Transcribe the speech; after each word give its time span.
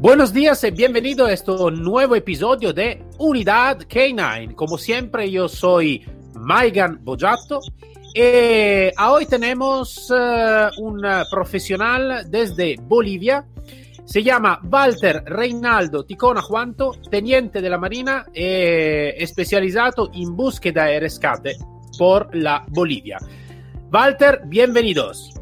Buenos 0.00 0.32
días 0.32 0.62
y 0.62 0.70
bienvenido 0.70 1.26
a 1.26 1.32
este 1.32 1.50
nuevo 1.72 2.14
episodio 2.14 2.72
de 2.72 3.02
Unidad 3.18 3.80
K9. 3.80 4.54
Como 4.54 4.78
siempre, 4.78 5.28
yo 5.28 5.48
soy 5.48 6.06
Maigan 6.34 7.00
Bojato 7.02 7.58
y 8.14 8.90
hoy 8.96 9.26
tenemos 9.26 10.08
uh, 10.08 10.80
un 10.80 11.02
profesional 11.28 12.30
desde 12.30 12.76
Bolivia. 12.80 13.44
Se 14.04 14.22
llama 14.22 14.60
Walter 14.70 15.24
Reinaldo 15.26 16.04
Ticona 16.04 16.42
Juanto, 16.42 16.92
teniente 17.10 17.60
de 17.60 17.68
la 17.68 17.78
Marina 17.78 18.24
especializado 18.32 20.12
en 20.14 20.36
búsqueda 20.36 20.94
y 20.94 21.00
rescate 21.00 21.56
por 21.98 22.32
la 22.36 22.64
Bolivia. 22.68 23.18
Walter, 23.90 24.42
bienvenidos. 24.46 25.37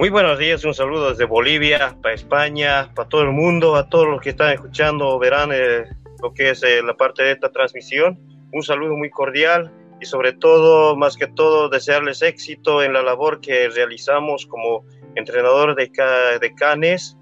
Muy 0.00 0.08
buenos 0.08 0.38
días, 0.38 0.64
un 0.64 0.72
saludo 0.72 1.10
desde 1.10 1.26
Bolivia, 1.26 1.94
para 2.00 2.14
España, 2.14 2.90
para 2.94 3.06
todo 3.06 3.20
el 3.20 3.32
mundo, 3.32 3.76
a 3.76 3.90
todos 3.90 4.08
los 4.08 4.22
que 4.22 4.30
están 4.30 4.54
escuchando, 4.54 5.18
verán 5.18 5.50
eh, 5.52 5.84
lo 6.22 6.32
que 6.32 6.48
es 6.48 6.62
eh, 6.62 6.82
la 6.82 6.94
parte 6.94 7.22
de 7.22 7.32
esta 7.32 7.52
transmisión. 7.52 8.18
Un 8.50 8.62
saludo 8.62 8.96
muy 8.96 9.10
cordial 9.10 9.70
y 10.00 10.06
sobre 10.06 10.32
todo, 10.32 10.96
más 10.96 11.18
que 11.18 11.26
todo, 11.26 11.68
desearles 11.68 12.22
éxito 12.22 12.82
en 12.82 12.94
la 12.94 13.02
labor 13.02 13.42
que 13.42 13.68
realizamos 13.68 14.46
como 14.46 14.86
entrenador 15.16 15.74
de, 15.74 15.92
de 16.40 16.54
canes. 16.54 17.18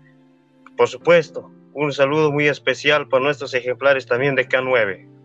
Por 0.76 0.86
supuesto, 0.86 1.50
un 1.74 1.92
saludo 1.92 2.30
muy 2.30 2.46
especial 2.46 3.08
para 3.08 3.24
nuestros 3.24 3.54
ejemplares 3.54 4.06
también 4.06 4.36
de 4.36 4.48
K9. 4.48 5.17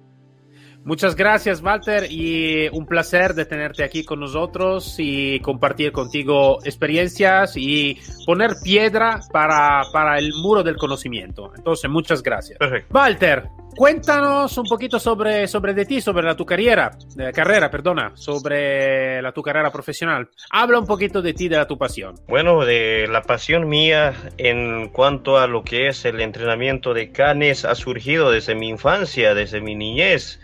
Muchas 0.85 1.15
gracias, 1.15 1.61
Walter, 1.61 2.07
y 2.11 2.67
un 2.69 2.85
placer 2.85 3.33
de 3.33 3.45
tenerte 3.45 3.85
aquí 3.85 4.03
con 4.03 4.19
nosotros 4.19 4.95
y 4.97 5.39
compartir 5.39 5.93
contigo 5.93 6.59
experiencias 6.65 7.53
y 7.55 7.97
poner 8.25 8.51
piedra 8.61 9.21
para, 9.31 9.83
para 9.93 10.19
el 10.19 10.33
muro 10.33 10.61
del 10.61 10.75
conocimiento. 10.75 11.53
Entonces, 11.55 11.89
muchas 11.89 12.21
gracias. 12.21 12.59
Perfecto. 12.59 12.93
Walter, 12.93 13.47
cuéntanos 13.77 14.57
un 14.57 14.65
poquito 14.65 14.99
sobre, 14.99 15.47
sobre 15.47 15.73
de 15.73 15.85
ti, 15.85 16.01
sobre 16.01 16.25
la 16.25 16.35
tu 16.35 16.45
carrera, 16.45 16.91
eh, 17.17 17.31
carrera, 17.33 17.71
perdona, 17.71 18.11
sobre 18.15 19.21
la 19.21 19.31
tu 19.31 19.41
carrera 19.41 19.71
profesional. 19.71 20.29
Habla 20.51 20.79
un 20.79 20.85
poquito 20.85 21.21
de 21.21 21.33
ti, 21.33 21.47
de 21.47 21.55
la 21.55 21.65
tu 21.65 21.77
pasión. 21.77 22.15
Bueno, 22.27 22.65
de 22.65 23.07
la 23.09 23.21
pasión 23.21 23.69
mía 23.69 24.13
en 24.37 24.89
cuanto 24.89 25.37
a 25.37 25.47
lo 25.47 25.63
que 25.63 25.87
es 25.87 26.03
el 26.03 26.19
entrenamiento 26.19 26.93
de 26.93 27.13
canes 27.13 27.63
ha 27.63 27.75
surgido 27.75 28.31
desde 28.31 28.53
mi 28.53 28.67
infancia, 28.67 29.33
desde 29.33 29.61
mi 29.61 29.75
niñez. 29.75 30.41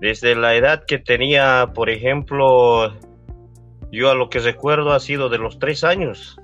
Desde 0.00 0.34
la 0.34 0.54
edad 0.54 0.84
que 0.86 0.98
tenía, 0.98 1.72
por 1.74 1.90
ejemplo, 1.90 2.92
yo 3.92 4.10
a 4.10 4.14
lo 4.14 4.30
que 4.30 4.38
recuerdo 4.38 4.92
ha 4.92 5.00
sido 5.00 5.28
de 5.28 5.38
los 5.38 5.58
tres 5.58 5.84
años. 5.84 6.36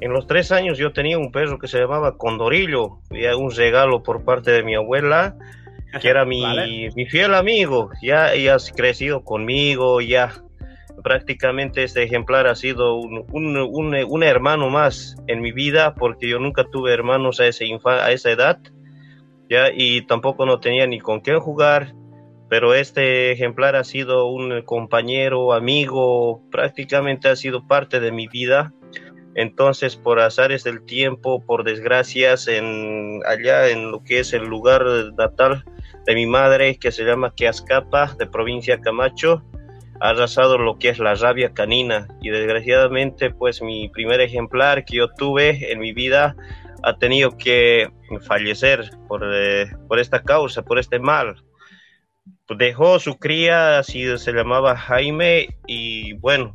En 0.00 0.12
los 0.12 0.26
tres 0.26 0.52
años 0.52 0.78
yo 0.78 0.92
tenía 0.92 1.18
un 1.18 1.32
perro 1.32 1.58
que 1.58 1.68
se 1.68 1.78
llamaba 1.80 2.16
Condorillo, 2.16 2.98
y 3.10 3.24
un 3.26 3.50
regalo 3.50 4.02
por 4.02 4.24
parte 4.24 4.52
de 4.52 4.62
mi 4.62 4.74
abuela, 4.74 5.34
que 6.00 6.08
era 6.08 6.24
mi, 6.26 6.42
Vale. 6.42 6.90
mi 6.94 7.06
fiel 7.06 7.34
amigo. 7.34 7.90
Ya, 8.02 8.34
ya 8.36 8.54
has 8.56 8.70
crecido 8.70 9.24
conmigo, 9.24 10.00
ya 10.00 10.32
prácticamente 11.02 11.82
este 11.82 12.02
ejemplar 12.02 12.46
ha 12.46 12.54
sido 12.54 12.96
un, 12.96 13.24
un, 13.32 13.56
un, 13.56 13.94
un 13.94 14.22
hermano 14.22 14.70
más 14.70 15.16
en 15.26 15.40
mi 15.40 15.52
vida, 15.52 15.94
porque 15.94 16.28
yo 16.28 16.38
nunca 16.38 16.64
tuve 16.64 16.92
hermanos 16.92 17.40
a, 17.40 17.46
ese 17.46 17.64
infa- 17.64 18.00
a 18.00 18.12
esa 18.12 18.30
edad, 18.30 18.58
ya, 19.48 19.70
y 19.74 20.02
tampoco 20.06 20.46
no 20.46 20.58
tenía 20.60 20.86
ni 20.86 20.98
con 21.00 21.20
quién 21.20 21.38
jugar 21.40 21.94
pero 22.48 22.74
este 22.74 23.32
ejemplar 23.32 23.74
ha 23.74 23.84
sido 23.84 24.26
un 24.26 24.62
compañero, 24.62 25.52
amigo, 25.52 26.42
prácticamente 26.50 27.28
ha 27.28 27.36
sido 27.36 27.66
parte 27.66 27.98
de 28.00 28.12
mi 28.12 28.28
vida. 28.28 28.72
Entonces, 29.34 29.96
por 29.96 30.20
azares 30.20 30.64
del 30.64 30.84
tiempo, 30.84 31.44
por 31.44 31.64
desgracias, 31.64 32.48
en, 32.48 33.20
allá 33.26 33.68
en 33.68 33.90
lo 33.90 34.02
que 34.02 34.20
es 34.20 34.32
el 34.32 34.44
lugar 34.44 34.84
natal 35.18 35.64
de 36.06 36.14
mi 36.14 36.26
madre, 36.26 36.78
que 36.78 36.92
se 36.92 37.04
llama 37.04 37.34
Quiascapa, 37.34 38.14
de 38.18 38.26
provincia 38.26 38.80
Camacho, 38.80 39.42
ha 40.00 40.10
arrasado 40.10 40.56
lo 40.56 40.78
que 40.78 40.90
es 40.90 40.98
la 40.98 41.16
rabia 41.16 41.52
canina. 41.52 42.06
Y 42.22 42.30
desgraciadamente, 42.30 43.30
pues 43.30 43.60
mi 43.60 43.88
primer 43.88 44.20
ejemplar 44.20 44.84
que 44.84 44.96
yo 44.98 45.08
tuve 45.08 45.70
en 45.72 45.80
mi 45.80 45.92
vida 45.92 46.36
ha 46.82 46.96
tenido 46.96 47.36
que 47.36 47.90
fallecer 48.26 48.90
por, 49.08 49.22
eh, 49.34 49.66
por 49.88 49.98
esta 49.98 50.22
causa, 50.22 50.62
por 50.62 50.78
este 50.78 50.98
mal 50.98 51.36
dejó 52.48 52.98
su 52.98 53.18
cría, 53.18 53.78
así 53.78 54.18
se 54.18 54.32
llamaba 54.32 54.76
Jaime, 54.76 55.48
y 55.66 56.14
bueno, 56.14 56.54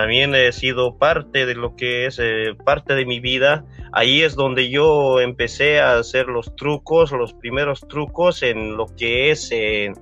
también 0.00 0.34
he 0.34 0.50
sido 0.52 0.96
parte 0.96 1.44
de 1.44 1.54
lo 1.54 1.76
que 1.76 2.06
es 2.06 2.18
eh, 2.18 2.56
parte 2.64 2.94
de 2.94 3.04
mi 3.04 3.20
vida. 3.20 3.66
Ahí 3.92 4.22
es 4.22 4.34
donde 4.34 4.70
yo 4.70 5.20
empecé 5.20 5.78
a 5.78 5.98
hacer 5.98 6.26
los 6.26 6.56
trucos, 6.56 7.12
los 7.12 7.34
primeros 7.34 7.86
trucos 7.86 8.42
en 8.42 8.78
lo 8.78 8.86
que 8.96 9.30
es 9.30 9.50
eh, 9.52 9.92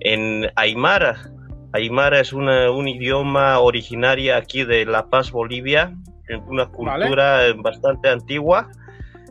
en 0.00 0.50
Aymara. 0.56 1.30
Aymara 1.72 2.18
es 2.18 2.32
una, 2.32 2.72
un 2.72 2.88
idioma 2.88 3.60
originaria 3.60 4.36
aquí 4.36 4.64
de 4.64 4.84
La 4.84 5.08
Paz, 5.08 5.30
Bolivia, 5.30 5.94
una 6.48 6.66
cultura 6.66 7.52
bastante 7.56 8.08
antigua. 8.08 8.68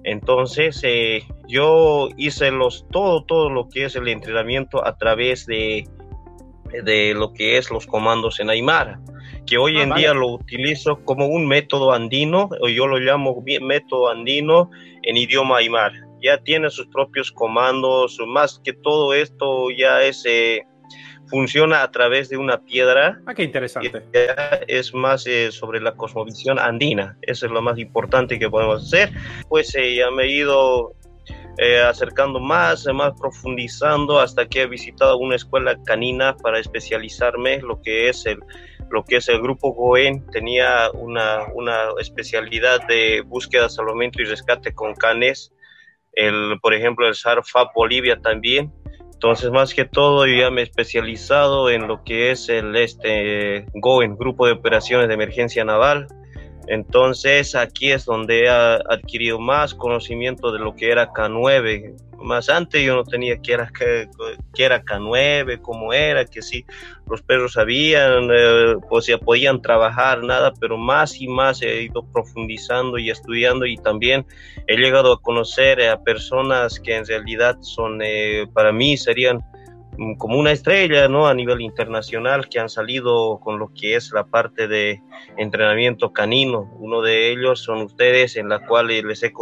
Entonces, 0.05 0.79
eh, 0.83 1.23
yo 1.53 2.09
hice 2.17 2.49
los, 2.51 2.85
todo, 2.91 3.23
todo 3.25 3.49
lo 3.49 3.69
que 3.69 3.85
es 3.85 3.95
el 3.95 4.07
entrenamiento 4.07 4.85
a 4.85 4.97
través 4.97 5.45
de, 5.45 5.87
de 6.83 7.13
lo 7.13 7.31
que 7.33 7.57
es 7.57 7.69
los 7.69 7.85
comandos 7.85 8.39
en 8.39 8.49
Aymara, 8.49 8.99
que 9.45 9.57
hoy 9.57 9.77
Ah, 9.77 9.83
en 9.83 9.89
vale. 9.89 10.01
día 10.01 10.13
lo 10.15 10.29
utilizo 10.29 11.03
como 11.05 11.27
un 11.27 11.47
método 11.47 11.91
andino, 11.93 12.49
o 12.61 12.67
yo 12.69 12.87
lo 12.87 12.97
llamo 12.97 13.43
método 13.61 14.09
andino 14.09 14.71
en 15.03 15.17
idioma 15.17 15.57
Aymara. 15.59 15.99
Ya 16.21 16.37
tiene 16.37 16.69
sus 16.69 16.87
propios 16.87 17.31
comandos, 17.31 18.17
más 18.27 18.59
que 18.63 18.73
todo 18.73 19.13
esto 19.13 19.67
ya 19.77 20.01
es, 20.01 20.23
eh, 20.25 20.63
funciona 21.27 21.83
a 21.83 21.91
través 21.91 22.29
de 22.29 22.37
una 22.37 22.57
piedra 22.63 23.19
Ah, 23.27 23.33
qué 23.33 23.43
interesante. 23.43 23.91
es 24.67 24.93
más 24.93 25.27
eh, 25.27 25.51
sobre 25.51 25.81
la 25.81 25.93
cosmovisión 25.95 26.57
andina. 26.59 27.17
Eso 27.23 27.45
es 27.45 27.51
lo 27.51 27.61
más 27.61 27.77
importante 27.77 28.39
que 28.39 28.49
podemos 28.49 28.83
hacer. 28.83 29.11
Pues 29.49 29.75
eh, 29.75 29.95
ya 29.95 30.09
me 30.11 30.23
he 30.23 30.31
ido 30.31 30.93
eh, 31.57 31.81
acercando 31.81 32.39
más, 32.39 32.87
eh, 32.87 32.93
más 32.93 33.13
profundizando 33.19 34.19
hasta 34.19 34.47
que 34.47 34.63
he 34.63 34.67
visitado 34.67 35.17
una 35.17 35.35
escuela 35.35 35.77
canina 35.85 36.35
para 36.35 36.59
especializarme 36.59 37.59
lo 37.59 37.81
que 37.81 38.09
es 38.09 38.25
el 38.25 38.39
lo 38.93 39.03
que 39.03 39.17
es 39.17 39.27
el 39.27 39.41
grupo 39.41 39.73
Goen 39.73 40.25
tenía 40.27 40.91
una, 40.93 41.47
una 41.55 41.89
especialidad 41.99 42.85
de 42.87 43.21
búsqueda, 43.21 43.67
salvamento 43.67 44.21
y 44.21 44.25
rescate 44.25 44.73
con 44.73 44.93
canes. 44.93 45.51
El, 46.11 46.59
por 46.61 46.75
ejemplo, 46.75 47.07
el 47.07 47.15
SARFAP 47.15 47.73
Bolivia 47.73 48.19
también. 48.21 48.71
Entonces, 49.11 49.49
más 49.49 49.73
que 49.73 49.85
todo, 49.85 50.27
yo 50.27 50.35
ya 50.35 50.51
me 50.51 50.61
he 50.61 50.63
especializado 50.65 51.71
en 51.71 51.87
lo 51.87 52.03
que 52.03 52.29
es 52.29 52.49
el 52.49 52.75
este 52.75 53.65
GOEN, 53.73 54.15
Grupo 54.15 54.45
de 54.45 54.51
Operaciones 54.51 55.07
de 55.07 55.15
Emergencia 55.15 55.65
Naval. 55.65 56.07
Entonces, 56.67 57.55
aquí 57.55 57.91
es 57.91 58.05
donde 58.05 58.45
he 58.45 58.49
adquirido 58.49 59.39
más 59.39 59.73
conocimiento 59.73 60.51
de 60.51 60.59
lo 60.59 60.75
que 60.75 60.91
era 60.91 61.11
K9. 61.11 61.95
Más 62.21 62.47
antes 62.49 62.81
yo 62.81 62.95
no 62.95 63.03
tenía 63.03 63.41
que 63.41 63.53
era, 63.53 63.69
que, 63.77 64.07
era 64.57 64.81
K9, 64.81 65.61
cómo 65.61 65.91
era, 65.91 66.23
que 66.23 66.41
sí, 66.41 66.65
los 67.09 67.21
perros 67.21 67.53
sabían, 67.53 68.29
eh, 68.33 68.75
pues 68.89 69.07
ya 69.07 69.17
podían 69.17 69.61
trabajar, 69.61 70.23
nada, 70.23 70.53
pero 70.57 70.77
más 70.77 71.19
y 71.19 71.27
más 71.27 71.61
he 71.61 71.83
ido 71.83 72.05
profundizando 72.13 72.97
y 72.97 73.09
estudiando 73.09 73.65
y 73.65 73.75
también 73.75 74.25
he 74.67 74.77
llegado 74.77 75.11
a 75.11 75.21
conocer 75.21 75.81
a 75.81 76.01
personas 76.01 76.79
que 76.79 76.95
en 76.95 77.05
realidad 77.05 77.57
son, 77.59 77.99
eh, 78.01 78.47
para 78.53 78.71
mí 78.71 78.95
serían 78.95 79.43
como 80.17 80.37
una 80.37 80.51
estrella, 80.51 81.07
¿no? 81.07 81.27
A 81.27 81.33
nivel 81.33 81.61
internacional 81.61 82.49
que 82.49 82.59
han 82.59 82.69
salido 82.69 83.39
con 83.39 83.59
lo 83.59 83.71
que 83.73 83.95
es 83.95 84.11
la 84.11 84.25
parte 84.25 84.67
de 84.67 85.01
entrenamiento 85.37 86.13
canino. 86.13 86.71
Uno 86.79 87.01
de 87.01 87.31
ellos 87.31 87.61
son 87.61 87.81
ustedes, 87.81 88.35
en 88.35 88.49
la 88.49 88.65
cual 88.65 88.87
les 88.87 89.23
he 89.23 89.33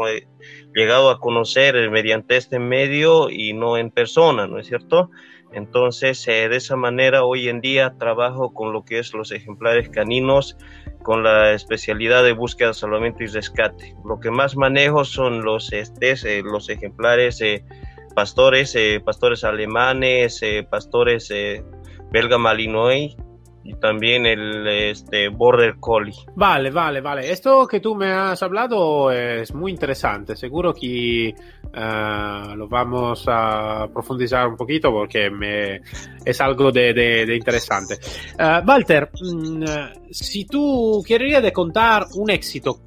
llegado 0.74 1.10
a 1.10 1.20
conocer 1.20 1.90
mediante 1.90 2.38
este 2.38 2.60
medio 2.60 3.30
y 3.30 3.54
no 3.54 3.78
en 3.78 3.92
persona, 3.92 4.48
¿no 4.48 4.60
es 4.60 4.68
cierto? 4.68 5.10
Entonces, 5.54 6.26
eh, 6.28 6.48
de 6.48 6.56
esa 6.56 6.76
manera, 6.76 7.26
hoy 7.26 7.50
en 7.50 7.60
día 7.60 7.96
trabajo 7.98 8.54
con 8.54 8.72
lo 8.72 8.86
que 8.86 9.00
es 9.00 9.14
los 9.14 9.32
ejemplares 9.32 9.90
caninos, 9.90 10.58
con 11.04 11.24
la 11.24 11.52
especialidad 11.52 12.24
de 12.24 12.32
búsqueda, 12.32 12.74
salvamento 12.74 13.24
y 13.24 13.28
rescate. 13.28 13.96
Lo 14.06 14.20
que 14.20 14.32
más 14.32 14.56
manejo 14.56 15.04
son 15.04 15.44
los, 15.44 15.74
estes, 15.74 16.24
eh, 16.24 16.42
los 16.44 16.70
ejemplares 16.70 17.42
eh, 17.42 17.66
pastores, 18.12 18.76
pastores 19.04 19.44
alemanes, 19.44 20.42
pastores 20.70 21.32
belga 22.12 22.38
malinois 22.38 23.16
y 23.64 23.74
también 23.76 24.26
el 24.26 24.68
este, 24.68 25.30
Border 25.30 25.76
Collie. 25.80 26.16
Vale, 26.36 26.72
vale, 26.72 27.02
vale. 27.02 27.32
Esto 27.32 27.68
que 27.68 27.80
tú 27.80 27.96
me 27.96 28.12
has 28.12 28.42
hablado 28.42 29.12
es 29.12 29.54
muy 29.54 29.72
interesante. 29.72 30.36
Seguro 30.36 30.74
que 30.74 31.34
lo 31.74 32.68
vamos 32.68 33.26
a 33.28 33.88
profundizar 33.94 34.48
un 34.48 34.56
poquito 34.56 34.92
porque 34.92 35.30
me, 35.30 35.82
es 36.26 36.42
algo 36.42 36.72
de, 36.72 37.26
interesante. 37.36 38.00
Walter, 38.66 39.12
mmm, 39.22 39.64
si 40.10 40.46
tú 40.46 41.04
querías 41.06 41.44
de 41.44 41.54
contar 41.54 42.08
un 42.16 42.32
éxito 42.32 42.80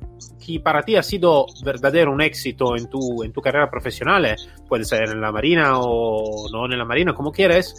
que 0.44 0.60
para 0.60 0.82
ti 0.82 0.96
ha 0.96 1.02
sido 1.02 1.46
verdadero 1.64 2.12
un 2.12 2.20
éxito 2.20 2.76
en 2.76 2.88
tu, 2.88 3.22
en 3.22 3.32
tu 3.32 3.40
carrera 3.40 3.70
profesional, 3.70 4.36
puede 4.68 4.84
ser 4.84 5.08
en 5.10 5.20
la 5.20 5.32
Marina 5.32 5.78
o 5.78 6.48
no 6.52 6.66
en 6.66 6.78
la 6.78 6.84
Marina, 6.84 7.14
como 7.14 7.32
quieres, 7.32 7.74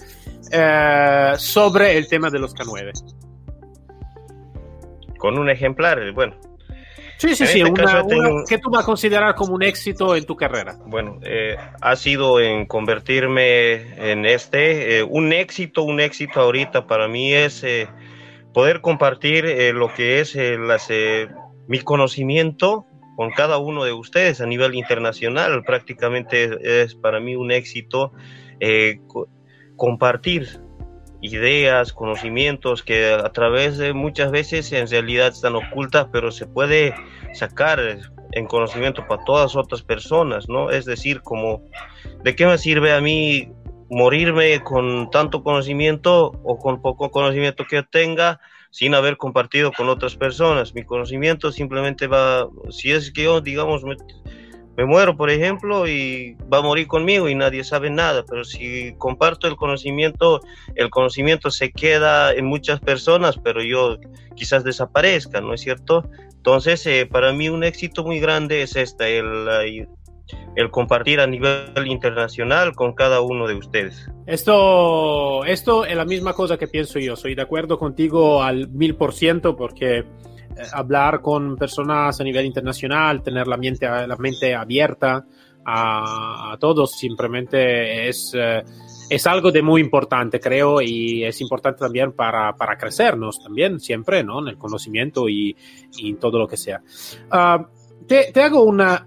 eh, 0.51 1.33
sobre 1.37 1.97
el 1.97 2.07
tema 2.07 2.29
de 2.29 2.39
los 2.39 2.55
K9. 2.55 2.91
Con 5.17 5.37
un 5.37 5.49
ejemplar, 5.49 6.11
bueno. 6.13 6.35
Sí, 7.17 7.33
sí, 7.33 7.47
sí, 7.47 7.61
este 7.61 7.81
una, 7.81 8.03
una 8.03 8.43
que 8.47 8.57
tú 8.57 8.69
vas 8.69 8.83
a 8.83 8.85
considerar 8.85 9.35
como 9.35 9.55
un 9.55 9.63
éxito 9.63 10.15
en 10.15 10.25
tu 10.25 10.35
carrera. 10.35 10.75
Bueno, 10.85 11.19
eh, 11.23 11.55
ha 11.81 11.95
sido 11.95 12.41
en 12.41 12.65
convertirme 12.65 14.11
en 14.11 14.25
este, 14.25 14.99
eh, 14.99 15.03
un 15.03 15.31
éxito, 15.31 15.83
un 15.83 16.01
éxito 16.01 16.41
ahorita 16.41 16.87
para 16.87 17.07
mí 17.07 17.33
es 17.33 17.63
eh, 17.63 17.87
poder 18.53 18.81
compartir 18.81 19.45
eh, 19.45 19.71
lo 19.71 19.93
que 19.93 20.19
es 20.19 20.35
las 20.35 20.89
mi 21.67 21.79
conocimiento 21.79 22.85
con 23.15 23.31
cada 23.31 23.57
uno 23.57 23.83
de 23.83 23.93
ustedes 23.93 24.41
a 24.41 24.45
nivel 24.45 24.75
internacional. 24.75 25.63
Prácticamente 25.63 26.83
es 26.83 26.95
para 26.95 27.19
mí 27.19 27.35
un 27.35 27.51
éxito 27.51 28.11
eh, 28.59 28.99
compartir 29.75 30.59
ideas, 31.21 31.93
conocimientos 31.93 32.83
que 32.83 33.11
a 33.13 33.31
través 33.31 33.77
de 33.77 33.93
muchas 33.93 34.31
veces 34.31 34.71
en 34.73 34.87
realidad 34.87 35.27
están 35.27 35.55
ocultas, 35.55 36.07
pero 36.11 36.31
se 36.31 36.45
puede 36.45 36.93
sacar 37.33 37.79
en 38.33 38.45
conocimiento 38.47 39.07
para 39.07 39.23
todas 39.23 39.55
otras 39.55 39.81
personas, 39.81 40.47
¿no? 40.49 40.69
Es 40.69 40.85
decir, 40.85 41.21
como, 41.21 41.63
¿de 42.23 42.35
qué 42.35 42.45
me 42.45 42.57
sirve 42.57 42.93
a 42.93 43.01
mí 43.01 43.51
morirme 43.95 44.61
con 44.61 45.09
tanto 45.09 45.41
conocimiento 45.41 46.33
o 46.43 46.59
con 46.59 46.81
poco 46.81 47.09
conocimiento 47.09 47.63
que 47.65 47.81
tenga? 47.81 48.41
sin 48.69 48.93
haber 48.93 49.15
compartido 49.15 49.71
con 49.71 49.87
otras 49.87 50.17
personas. 50.17 50.75
Mi 50.75 50.83
conocimiento 50.83 51.49
simplemente 51.49 52.07
va, 52.07 52.45
si 52.71 52.91
es 52.91 53.09
que 53.09 53.23
yo, 53.23 53.39
digamos, 53.39 53.85
me, 53.85 54.85
muero, 54.85 55.15
por 55.15 55.29
ejemplo, 55.29 55.87
y 55.87 56.35
va 56.51 56.57
a 56.57 56.61
morir 56.61 56.85
conmigo 56.85 57.29
y 57.29 57.35
nadie 57.35 57.63
sabe 57.63 57.89
nada, 57.89 58.25
pero 58.29 58.43
si 58.43 58.93
comparto 58.97 59.47
el 59.47 59.55
conocimiento, 59.55 60.41
el 60.75 60.89
conocimiento 60.89 61.51
se 61.51 61.71
queda 61.71 62.33
en 62.33 62.47
muchas 62.47 62.81
personas, 62.81 63.37
pero 63.41 63.63
yo 63.63 63.95
quizás 64.35 64.65
desaparezca, 64.65 65.39
¿no 65.39 65.53
es 65.53 65.61
cierto? 65.61 66.09
Entonces, 66.35 66.85
eh, 66.85 67.07
para 67.09 67.31
mí 67.31 67.47
un 67.47 67.63
éxito 67.63 68.03
muy 68.03 68.19
grande 68.19 68.61
es 68.61 68.75
este, 68.75 69.19
el, 69.19 69.87
el 70.55 70.71
compartir 70.71 71.19
a 71.19 71.27
nivel 71.27 71.87
internacional 71.87 72.73
con 72.73 72.93
cada 72.93 73.21
uno 73.21 73.47
de 73.47 73.55
ustedes. 73.55 74.09
Esto, 74.25 75.45
esto 75.45 75.85
es 75.85 75.95
la 75.95 76.05
misma 76.05 76.33
cosa 76.33 76.57
que 76.57 76.67
pienso 76.67 76.99
yo. 76.99 77.15
Soy 77.15 77.35
de 77.35 77.41
acuerdo 77.41 77.77
contigo 77.77 78.41
al 78.41 78.69
mil 78.69 78.95
por 78.95 79.13
ciento 79.13 79.55
porque 79.55 79.99
eh, 79.99 80.05
hablar 80.73 81.21
con 81.21 81.55
personas 81.57 82.19
a 82.19 82.23
nivel 82.23 82.45
internacional, 82.45 83.21
tener 83.21 83.47
la 83.47 83.57
mente, 83.57 83.87
la 83.87 84.15
mente 84.17 84.55
abierta 84.55 85.25
a, 85.65 86.53
a 86.53 86.57
todos, 86.57 86.91
simplemente 86.91 88.07
es, 88.07 88.31
eh, 88.35 88.63
es 89.09 89.27
algo 89.27 89.51
de 89.51 89.61
muy 89.61 89.81
importante, 89.81 90.39
creo, 90.39 90.81
y 90.81 91.23
es 91.23 91.41
importante 91.41 91.79
también 91.79 92.13
para, 92.13 92.55
para 92.55 92.77
crecernos 92.77 93.39
también, 93.43 93.79
siempre, 93.79 94.23
¿no? 94.23 94.39
En 94.39 94.49
el 94.49 94.57
conocimiento 94.57 95.27
y, 95.27 95.55
y 95.97 96.09
en 96.09 96.17
todo 96.17 96.39
lo 96.39 96.47
que 96.47 96.57
sea. 96.57 96.81
Uh, 97.31 97.65
te, 98.07 98.31
te, 98.31 98.43
hago 98.43 98.63
una 98.63 99.03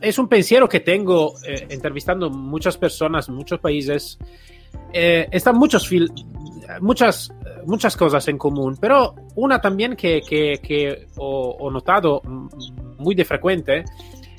es 0.00 0.18
un 0.18 0.28
pensiero 0.28 0.68
que 0.68 0.80
tengo 0.80 1.34
eh, 1.46 1.66
entrevistando 1.70 2.30
muchas 2.30 2.76
personas 2.76 3.28
muchos 3.28 3.58
países. 3.58 4.18
Eh, 4.92 5.28
están 5.30 5.56
muchos 5.56 5.90
muchas, 6.80 7.32
muchas 7.66 7.96
cosas 7.96 8.28
en 8.28 8.38
común, 8.38 8.76
pero 8.80 9.14
una 9.36 9.60
también 9.60 9.96
que, 9.96 10.20
que, 10.20 10.60
que 10.62 11.06
ho, 11.16 11.70
notado 11.70 12.22
muy 12.98 13.14
de 13.14 13.24
frecuente 13.24 13.84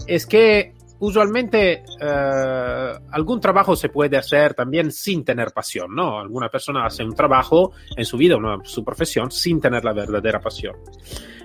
es 0.05 0.25
que 0.25 0.73
usualmente 0.99 1.83
eh, 2.01 2.93
algún 3.11 3.39
trabajo 3.39 3.75
se 3.75 3.89
puede 3.89 4.17
hacer 4.17 4.53
también 4.53 4.91
sin 4.91 5.23
tener 5.23 5.51
pasión, 5.51 5.95
¿no? 5.95 6.19
Alguna 6.19 6.49
persona 6.49 6.85
hace 6.85 7.03
un 7.03 7.15
trabajo 7.15 7.71
en 7.95 8.05
su 8.05 8.17
vida, 8.17 8.37
una, 8.37 8.57
su 8.63 8.83
profesión, 8.83 9.31
sin 9.31 9.59
tener 9.59 9.83
la 9.83 9.93
verdadera 9.93 10.39
pasión. 10.39 10.75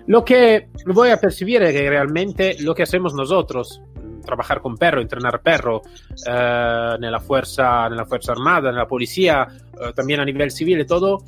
Lo 0.07 0.25
que 0.25 0.69
voy 0.87 1.11
a 1.11 1.19
percibir 1.19 1.63
es 1.63 1.73
que 1.73 1.89
realmente 1.89 2.57
lo 2.61 2.75
que 2.75 2.83
hacemos 2.83 3.15
nosotros 3.15 3.81
trabajar 4.25 4.61
con 4.61 4.77
perro, 4.77 5.01
entrenar 5.01 5.41
perro 5.41 5.83
eh, 6.27 6.97
nella, 6.99 7.21
fuerza, 7.21 7.89
nella 7.89 8.05
Fuerza 8.05 8.33
Armada, 8.33 8.71
nella 8.71 8.87
Policía, 8.87 9.47
eh, 9.47 9.93
también 9.95 10.21
a 10.21 10.25
nivel 10.25 10.51
civil 10.51 10.81
y 10.81 10.87
todo, 10.87 11.23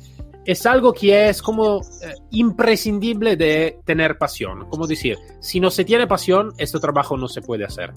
es 0.47 0.65
algo 0.65 0.93
que 0.93 1.27
es 1.27 1.41
como 1.41 1.81
eh, 2.01 2.13
imprescindible 2.31 3.35
de 3.35 3.79
tener 3.83 4.17
pasión. 4.17 4.69
Como 4.69 4.87
decir, 4.87 5.17
si 5.41 5.59
no 5.59 5.69
se 5.69 5.83
tiene 5.83 6.07
pasión, 6.07 6.53
este 6.57 6.79
trabajo 6.79 7.17
no 7.17 7.27
se 7.27 7.41
puede 7.41 7.65
hacer. 7.65 7.91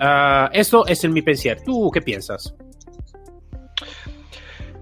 Uh, 0.00 0.48
esto 0.52 0.84
es 0.86 1.04
en 1.04 1.12
mi 1.12 1.22
pensar. 1.22 1.58
¿Tú 1.64 1.92
qué 1.92 2.02
piensas? 2.02 2.56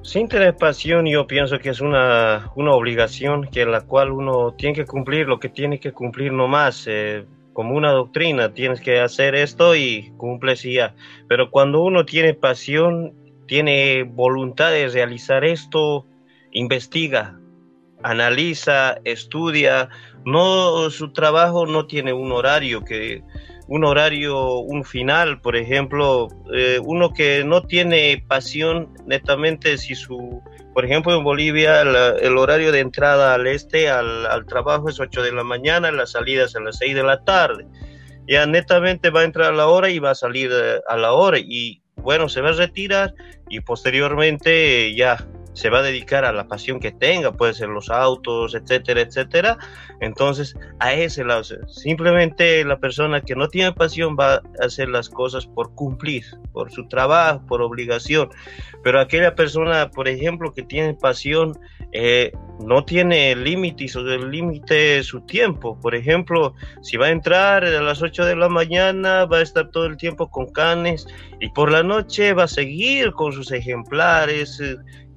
Sin 0.00 0.28
tener 0.28 0.56
pasión, 0.56 1.04
yo 1.04 1.26
pienso 1.26 1.58
que 1.58 1.68
es 1.68 1.82
una, 1.82 2.50
una 2.56 2.72
obligación 2.72 3.48
que 3.48 3.66
la 3.66 3.82
cual 3.82 4.12
uno 4.12 4.54
tiene 4.56 4.74
que 4.74 4.86
cumplir 4.86 5.26
lo 5.26 5.38
que 5.38 5.50
tiene 5.50 5.78
que 5.78 5.92
cumplir 5.92 6.32
nomás. 6.32 6.86
Eh, 6.88 7.26
como 7.52 7.74
una 7.74 7.92
doctrina, 7.92 8.54
tienes 8.54 8.80
que 8.80 9.00
hacer 9.00 9.34
esto 9.34 9.74
y 9.74 10.12
cumples 10.16 10.64
y 10.64 10.74
ya. 10.74 10.94
Pero 11.28 11.50
cuando 11.50 11.82
uno 11.82 12.04
tiene 12.04 12.34
pasión, 12.34 13.14
tiene 13.46 14.04
voluntad 14.04 14.70
de 14.70 14.88
realizar 14.88 15.44
esto, 15.44 16.06
investiga, 16.52 17.38
analiza, 18.02 18.98
estudia. 19.04 19.88
No, 20.24 20.90
su 20.90 21.12
trabajo 21.12 21.66
no 21.66 21.86
tiene 21.86 22.12
un 22.12 22.32
horario 22.32 22.84
que 22.84 23.22
un 23.70 23.84
horario, 23.84 24.58
un 24.58 24.84
final, 24.84 25.40
por 25.40 25.54
ejemplo, 25.54 26.26
eh, 26.52 26.80
uno 26.82 27.12
que 27.12 27.44
no 27.44 27.62
tiene 27.62 28.24
pasión 28.26 28.92
netamente 29.06 29.78
si 29.78 29.94
su 29.94 30.42
por 30.72 30.84
ejemplo, 30.84 31.16
en 31.16 31.24
Bolivia 31.24 31.84
la, 31.84 32.10
el 32.10 32.38
horario 32.38 32.70
de 32.72 32.80
entrada 32.80 33.34
al 33.34 33.46
este 33.46 33.90
al, 33.90 34.46
trabajo 34.46 34.88
es 34.88 35.00
8 35.00 35.22
de 35.22 35.32
la 35.32 35.44
mañana, 35.44 35.90
las 35.90 36.12
salidas 36.12 36.54
a 36.54 36.60
las 36.60 36.78
6 36.78 36.94
de 36.94 37.02
la 37.02 37.24
tarde. 37.24 37.66
Ya 38.28 38.46
netamente 38.46 39.10
va 39.10 39.20
a 39.20 39.24
entrar 39.24 39.52
a 39.52 39.56
la 39.56 39.66
hora 39.66 39.90
y 39.90 39.98
va 39.98 40.10
a 40.10 40.14
salir 40.14 40.50
eh, 40.52 40.80
a 40.88 40.96
la 40.96 41.12
hora 41.12 41.38
y 41.38 41.82
bueno, 41.96 42.28
se 42.28 42.40
va 42.40 42.50
a 42.50 42.52
retirar 42.52 43.12
y 43.48 43.60
posteriormente 43.60 44.94
ya 44.94 45.26
se 45.60 45.68
va 45.68 45.80
a 45.80 45.82
dedicar 45.82 46.24
a 46.24 46.32
la 46.32 46.48
pasión 46.48 46.80
que 46.80 46.90
tenga, 46.90 47.32
puede 47.32 47.52
ser 47.52 47.68
los 47.68 47.90
autos, 47.90 48.54
etcétera, 48.54 49.02
etcétera. 49.02 49.58
Entonces, 50.00 50.56
a 50.78 50.94
ese 50.94 51.22
lado, 51.22 51.42
simplemente 51.68 52.64
la 52.64 52.78
persona 52.78 53.20
que 53.20 53.36
no 53.36 53.46
tiene 53.48 53.72
pasión 53.74 54.16
va 54.18 54.36
a 54.36 54.42
hacer 54.62 54.88
las 54.88 55.10
cosas 55.10 55.46
por 55.46 55.74
cumplir, 55.74 56.24
por 56.52 56.72
su 56.72 56.88
trabajo, 56.88 57.44
por 57.46 57.60
obligación. 57.60 58.30
Pero 58.82 59.00
aquella 59.00 59.34
persona, 59.34 59.90
por 59.90 60.08
ejemplo, 60.08 60.54
que 60.54 60.62
tiene 60.62 60.94
pasión, 60.94 61.58
eh, 61.92 62.32
no 62.60 62.84
tiene 62.84 63.36
límite, 63.36 63.84
el 63.84 64.30
límite 64.30 65.02
su 65.02 65.20
tiempo. 65.22 65.78
Por 65.78 65.94
ejemplo, 65.94 66.54
si 66.80 66.96
va 66.96 67.06
a 67.06 67.10
entrar 67.10 67.64
a 67.64 67.82
las 67.82 68.00
8 68.00 68.24
de 68.24 68.36
la 68.36 68.48
mañana, 68.48 69.26
va 69.26 69.38
a 69.38 69.42
estar 69.42 69.70
todo 69.70 69.84
el 69.84 69.98
tiempo 69.98 70.30
con 70.30 70.46
canes 70.52 71.06
y 71.38 71.50
por 71.50 71.70
la 71.70 71.82
noche 71.82 72.32
va 72.32 72.44
a 72.44 72.48
seguir 72.48 73.12
con 73.12 73.32
sus 73.32 73.52
ejemplares. 73.52 74.62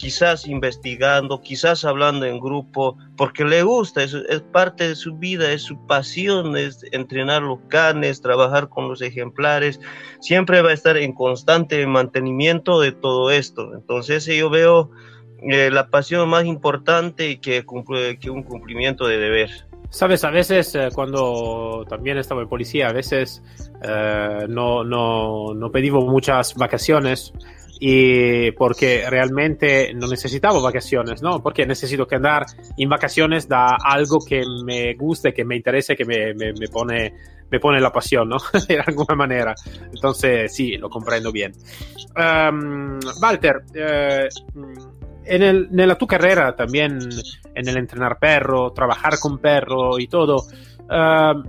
Quizás 0.04 0.46
investigando, 0.50 1.40
quizás 1.40 1.86
hablando 1.86 2.26
en 2.26 2.38
grupo, 2.38 2.98
porque 3.16 3.46
le 3.46 3.64
gusta, 3.64 4.04
es, 4.04 4.14
parte 4.52 4.90
de 4.90 4.96
su 4.96 5.16
vida, 5.16 5.50
es 5.50 5.62
su 5.62 5.78
pasión, 5.88 6.58
es 6.58 6.84
entrenar 6.92 7.42
los 7.42 7.60
canes, 7.70 8.20
trabajar 8.20 8.68
con 8.68 8.90
los 8.90 9.02
ejemplares, 9.02 9.80
siempre 10.20 10.62
va 10.62 10.72
a 10.72 10.74
estar 10.74 10.98
en 10.98 11.14
constante 11.14 11.88
mantenimiento 11.88 12.82
de 12.82 12.92
todo 12.92 13.32
esto. 13.32 13.74
Entonces 13.76 14.26
yo 14.26 14.50
veo 14.50 14.92
eh, 15.50 15.72
la 15.72 15.88
pasión 15.88 16.28
más 16.28 16.44
importante 16.44 17.40
que, 17.40 17.66
que 18.20 18.30
un 18.30 18.44
cumplimiento 18.44 19.08
de 19.08 19.20
deber. 19.20 19.52
Sabes, 19.90 20.26
a 20.26 20.32
veces 20.32 20.76
eh, 20.76 20.90
cuando 20.94 21.86
también 21.88 22.18
estaba 22.18 22.42
en 22.42 22.50
policía, 22.50 22.90
a 22.90 22.92
veces 22.92 23.42
eh, 23.82 24.48
no, 24.50 24.84
no, 24.84 25.54
no 25.54 25.72
pedimos 25.72 26.04
muchas 26.04 26.56
vacaciones 26.56 27.32
y 27.86 28.52
porque 28.52 29.04
realmente 29.10 29.94
no 29.94 30.08
necesitaba 30.08 30.62
vacaciones, 30.62 31.22
¿no? 31.22 31.44
Porque 31.44 31.66
necesito 31.66 32.08
que 32.08 32.16
andar 32.16 32.46
en 32.78 32.88
vacaciones 32.88 33.50
da 33.50 33.76
algo 33.76 34.20
que 34.26 34.42
me 34.64 34.94
guste, 34.94 35.34
que 35.34 35.44
me 35.44 35.58
interese, 35.58 35.94
que 35.94 36.06
me, 36.06 36.34
me, 36.34 36.54
me 36.54 36.70
pone 36.70 37.14
me 37.52 37.60
pone 37.60 37.82
la 37.82 37.92
pasión, 37.92 38.30
¿no? 38.30 38.38
de 38.70 38.80
alguna 38.80 39.16
manera. 39.16 39.54
Entonces, 39.94 40.56
sí, 40.56 40.78
lo 40.78 40.90
comprendo 40.90 41.30
bien. 41.34 41.52
Um, 42.16 43.00
Walter, 43.22 43.64
eh, 43.76 44.30
en, 45.26 45.44
el, 45.44 45.70
en 45.78 45.98
tu 45.98 46.08
carrera 46.08 46.56
también, 46.56 47.00
en 47.54 47.68
el 47.68 47.76
entrenar 47.76 48.18
perro, 48.18 48.72
trabajar 48.72 49.20
con 49.20 49.40
perro 49.40 50.00
y 50.00 50.08
todo, 50.08 50.46
uh, 50.84 51.44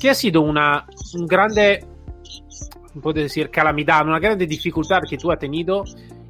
¿qué 0.00 0.10
ha 0.10 0.14
sido 0.14 0.40
una 0.40 0.86
un 1.14 1.26
grande 1.28 1.84
puedo 3.00 3.20
decir, 3.20 3.50
calamidad, 3.50 4.06
una 4.06 4.18
grande 4.18 4.46
dificultad 4.46 5.00
que 5.08 5.16
tú 5.16 5.30
has 5.30 5.38
tenido 5.38 5.84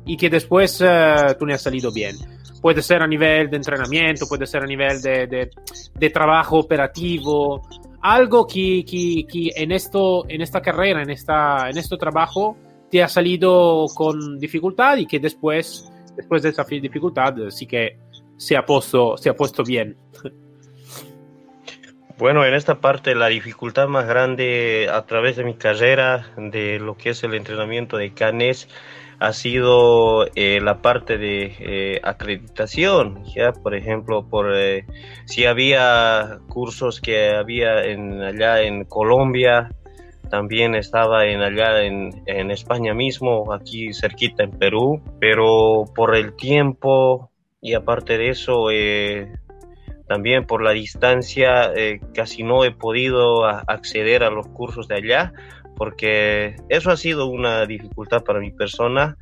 y 0.04 0.16
que 0.16 0.30
después 0.30 0.80
uh, 0.80 1.34
tú 1.38 1.46
ne 1.46 1.54
has 1.54 1.62
salido 1.62 1.92
bien. 1.92 2.16
Puede 2.60 2.82
ser 2.82 3.02
a 3.02 3.06
nivel 3.06 3.50
de 3.50 3.56
entrenamiento, 3.56 4.26
puede 4.26 4.46
ser 4.46 4.62
a 4.62 4.66
nivel 4.66 5.00
de, 5.00 5.50
de, 5.94 6.10
trabajo 6.10 6.58
operativo, 6.58 7.62
algo 8.00 8.46
que, 8.46 8.84
que, 8.84 9.24
que, 9.30 9.50
en, 9.54 9.70
esto, 9.70 10.24
en 10.28 10.40
esta 10.40 10.60
carrera, 10.60 11.02
en, 11.02 11.10
esta, 11.10 11.70
en 11.70 11.78
este 11.78 11.96
trabajo, 11.96 12.56
te 12.90 13.02
ha 13.02 13.08
salido 13.08 13.86
con 13.94 14.38
dificultad 14.38 14.96
y 14.96 15.06
que 15.06 15.20
después, 15.20 15.88
después 16.16 16.42
de 16.42 16.48
esa 16.48 16.64
dificultad 16.64 17.34
sí 17.50 17.66
que 17.66 17.98
se 18.36 18.60
puesto, 18.62 19.16
se 19.16 19.28
ha 19.28 19.36
puesto 19.36 19.62
bien. 19.62 19.96
Bueno, 22.18 22.44
en 22.44 22.52
esta 22.54 22.80
parte 22.80 23.14
la 23.14 23.28
dificultad 23.28 23.86
más 23.86 24.08
grande 24.08 24.88
a 24.92 25.06
través 25.06 25.36
de 25.36 25.44
mi 25.44 25.54
carrera, 25.54 26.26
de 26.36 26.80
lo 26.80 26.96
que 26.96 27.10
es 27.10 27.22
el 27.22 27.32
entrenamiento 27.34 27.96
de 27.96 28.12
canes, 28.12 28.68
ha 29.20 29.32
sido 29.32 30.26
eh, 30.34 30.60
la 30.60 30.82
parte 30.82 31.16
de 31.16 31.54
eh, 31.60 32.00
acreditación, 32.02 33.22
ya 33.24 33.52
por 33.52 33.76
ejemplo, 33.76 34.26
por 34.28 34.52
eh, 34.52 34.84
si 35.26 35.44
había 35.44 36.40
cursos 36.48 37.00
que 37.00 37.30
había 37.30 37.84
en, 37.84 38.20
allá 38.20 38.62
en 38.62 38.84
Colombia, 38.84 39.70
también 40.28 40.74
estaba 40.74 41.24
en 41.24 41.40
allá 41.40 41.84
en, 41.84 42.24
en 42.26 42.50
España 42.50 42.94
mismo, 42.94 43.52
aquí 43.52 43.92
cerquita 43.94 44.42
en 44.42 44.50
Perú, 44.50 45.00
pero 45.20 45.84
por 45.94 46.16
el 46.16 46.34
tiempo 46.34 47.30
y 47.60 47.74
aparte 47.74 48.18
de 48.18 48.30
eso, 48.30 48.72
eh, 48.72 49.32
también 50.08 50.46
por 50.46 50.62
la 50.62 50.72
distancia 50.72 51.70
eh, 51.76 52.00
casi 52.14 52.42
no 52.42 52.64
he 52.64 52.70
podido 52.70 53.44
acceder 53.44 54.24
a 54.24 54.30
los 54.30 54.48
cursos 54.48 54.88
de 54.88 54.96
allá 54.96 55.32
porque 55.76 56.56
eso 56.68 56.90
ha 56.90 56.96
sido 56.96 57.26
una 57.26 57.64
dificultad 57.64 58.24
para 58.24 58.40
mi 58.40 58.50
persona. 58.50 59.16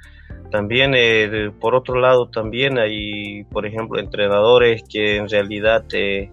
También, 0.51 0.95
eh, 0.97 1.51
por 1.61 1.75
otro 1.75 2.01
lado, 2.01 2.31
también 2.31 2.79
hay, 2.79 3.45
por 3.45 3.67
ejemplo, 3.67 4.01
entrenadores 4.01 4.83
que 4.89 5.17
en 5.17 5.29
realidad 5.29 5.85
eh, 5.93 6.31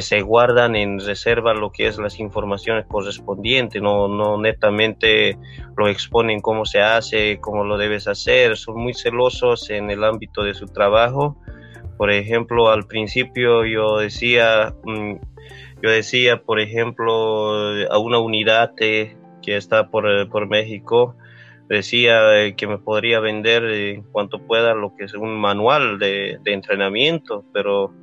se 0.00 0.22
guardan 0.22 0.74
en 0.74 1.00
reserva 1.00 1.52
lo 1.52 1.70
que 1.70 1.86
es 1.86 1.98
las 1.98 2.18
informaciones 2.18 2.86
correspondientes, 2.86 3.82
no, 3.82 4.08
no 4.08 4.40
netamente 4.40 5.36
lo 5.76 5.88
exponen 5.88 6.40
cómo 6.40 6.64
se 6.64 6.80
hace, 6.80 7.38
cómo 7.40 7.62
lo 7.62 7.76
debes 7.76 8.08
hacer, 8.08 8.56
son 8.56 8.78
muy 8.78 8.94
celosos 8.94 9.68
en 9.68 9.90
el 9.90 10.02
ámbito 10.02 10.44
de 10.44 10.54
su 10.54 10.64
trabajo 10.66 11.36
por 12.02 12.10
ejemplo, 12.10 12.68
al 12.68 12.88
principio 12.88 13.64
yo 13.64 13.98
decía, 13.98 14.74
mm, 14.82 15.14
yo 15.80 15.88
decía, 15.88 16.42
por 16.42 16.58
ejemplo, 16.58 17.54
a 17.88 17.96
una 17.98 18.18
unidad 18.18 18.74
que 18.74 19.14
está 19.46 19.88
por, 19.88 20.10
eh, 20.10 20.26
por 20.26 20.48
México, 20.48 21.14
decía 21.68 22.42
eh, 22.42 22.56
que 22.56 22.66
me 22.66 22.78
podría 22.78 23.20
vender 23.20 23.62
en 23.62 24.02
cuanto 24.02 24.44
pueda 24.44 24.74
lo 24.74 24.96
que 24.96 25.04
es 25.04 25.14
un 25.14 25.38
manual 25.38 26.00
de, 26.00 26.40
de 26.42 26.52
entrenamiento, 26.52 27.44
pero 27.52 27.94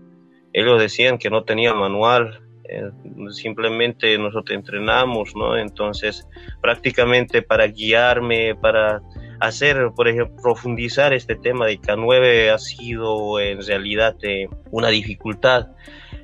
ellos 0.53 0.79
decían 0.79 1.17
que 1.17 1.29
no 1.29 1.43
tenía 1.43 1.73
manual, 1.73 2.39
eh, 2.69 2.91
simplemente 3.31 4.17
nosotros 4.17 4.55
entrenamos, 4.55 5.35
¿no? 5.35 5.57
Entonces, 5.57 6.25
prácticamente 6.61 7.41
para 7.41 7.67
guiarme, 7.67 8.55
para 8.55 9.01
hacer, 9.39 9.91
por 9.95 10.07
ejemplo, 10.07 10.41
profundizar 10.41 11.13
este 11.13 11.35
tema 11.35 11.65
de 11.65 11.79
K9 11.79 12.53
ha 12.53 12.57
sido 12.57 13.39
en 13.39 13.65
realidad 13.65 14.15
eh, 14.21 14.47
una 14.71 14.89
dificultad. 14.89 15.67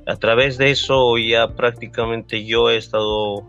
A 0.08 0.16
través 0.18 0.58
de 0.58 0.72
eso 0.72 1.18
ya 1.18 1.56
prácticamente 1.56 2.46
yo 2.46 2.70
he 2.70 2.78
estado 2.78 3.48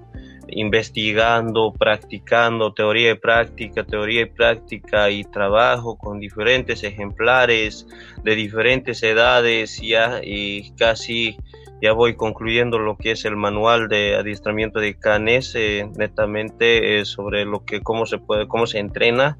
investigando, 0.48 1.72
practicando 1.72 2.72
teoría 2.72 3.12
y 3.12 3.14
práctica, 3.14 3.84
teoría 3.84 4.22
y 4.22 4.26
práctica 4.26 5.10
y 5.10 5.24
trabajo 5.24 5.98
con 5.98 6.20
diferentes 6.20 6.84
ejemplares 6.84 7.86
de 8.22 8.34
diferentes 8.36 9.02
edades 9.02 9.80
ya 9.82 10.20
y 10.22 10.70
casi 10.76 11.36
ya 11.82 11.92
voy 11.92 12.14
concluyendo 12.14 12.78
lo 12.78 12.96
que 12.96 13.10
es 13.12 13.24
el 13.24 13.36
manual 13.36 13.88
de 13.88 14.16
adiestramiento 14.16 14.80
de 14.80 14.98
canes 14.98 15.54
eh, 15.54 15.88
netamente 15.96 16.98
eh, 16.98 17.04
sobre 17.04 17.44
lo 17.44 17.64
que 17.64 17.82
cómo 17.82 18.06
se 18.06 18.18
puede 18.18 18.48
cómo 18.48 18.66
se 18.66 18.78
entrena 18.78 19.36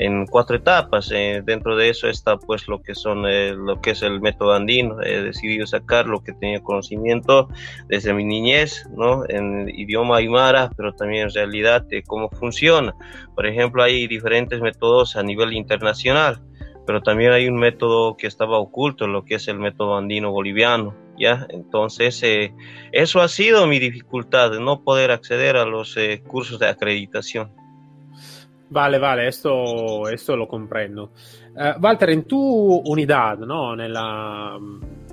en 0.00 0.26
cuatro 0.26 0.56
etapas 0.56 1.12
eh, 1.12 1.42
dentro 1.44 1.76
de 1.76 1.90
eso 1.90 2.08
está 2.08 2.36
pues 2.36 2.66
lo 2.66 2.82
que 2.82 2.94
son 2.94 3.22
lo 3.22 3.80
que 3.80 3.90
es 3.90 4.02
el 4.02 4.20
método 4.20 4.54
andino 4.54 5.00
he 5.02 5.22
decidido 5.22 5.66
sacar 5.66 6.06
lo 6.06 6.24
que 6.24 6.32
tenía 6.32 6.60
conocimiento 6.62 7.48
desde 7.86 8.12
mi 8.12 8.24
niñez 8.24 8.88
no 8.96 9.24
en 9.28 9.68
idioma 9.68 10.16
aymara 10.16 10.70
pero 10.76 10.94
también 10.94 11.24
en 11.24 11.34
realidad 11.34 11.82
de 11.82 12.02
cómo 12.02 12.30
funciona 12.30 12.94
por 13.34 13.46
ejemplo 13.46 13.82
hay 13.82 14.08
diferentes 14.08 14.60
métodos 14.60 15.16
a 15.16 15.22
nivel 15.22 15.52
internacional 15.52 16.40
pero 16.90 17.02
también 17.02 17.30
hay 17.30 17.46
un 17.46 17.56
método 17.56 18.16
que 18.16 18.26
estaba 18.26 18.58
oculto, 18.58 19.06
lo 19.06 19.24
que 19.24 19.36
es 19.36 19.46
el 19.46 19.60
método 19.60 19.96
andino 19.96 20.32
boliviano, 20.32 20.92
¿ya? 21.16 21.46
Entonces, 21.50 22.20
eh, 22.24 22.52
eso 22.90 23.20
ha 23.20 23.28
sido 23.28 23.68
mi 23.68 23.78
dificultad, 23.78 24.58
no 24.58 24.82
poder 24.82 25.12
acceder 25.12 25.56
a 25.56 25.64
los 25.64 25.96
eh, 25.96 26.20
cursos 26.26 26.58
de 26.58 26.66
acreditación. 26.66 27.52
Vale, 28.70 28.98
vale, 28.98 29.26
esto, 29.26 30.08
esto 30.08 30.36
lo 30.36 30.46
comprendo. 30.46 31.10
Uh, 31.54 31.80
Walter, 31.80 32.10
en 32.10 32.24
tu 32.24 32.38
unidad, 32.84 33.38
¿no? 33.38 33.74
Nella, 33.74 34.56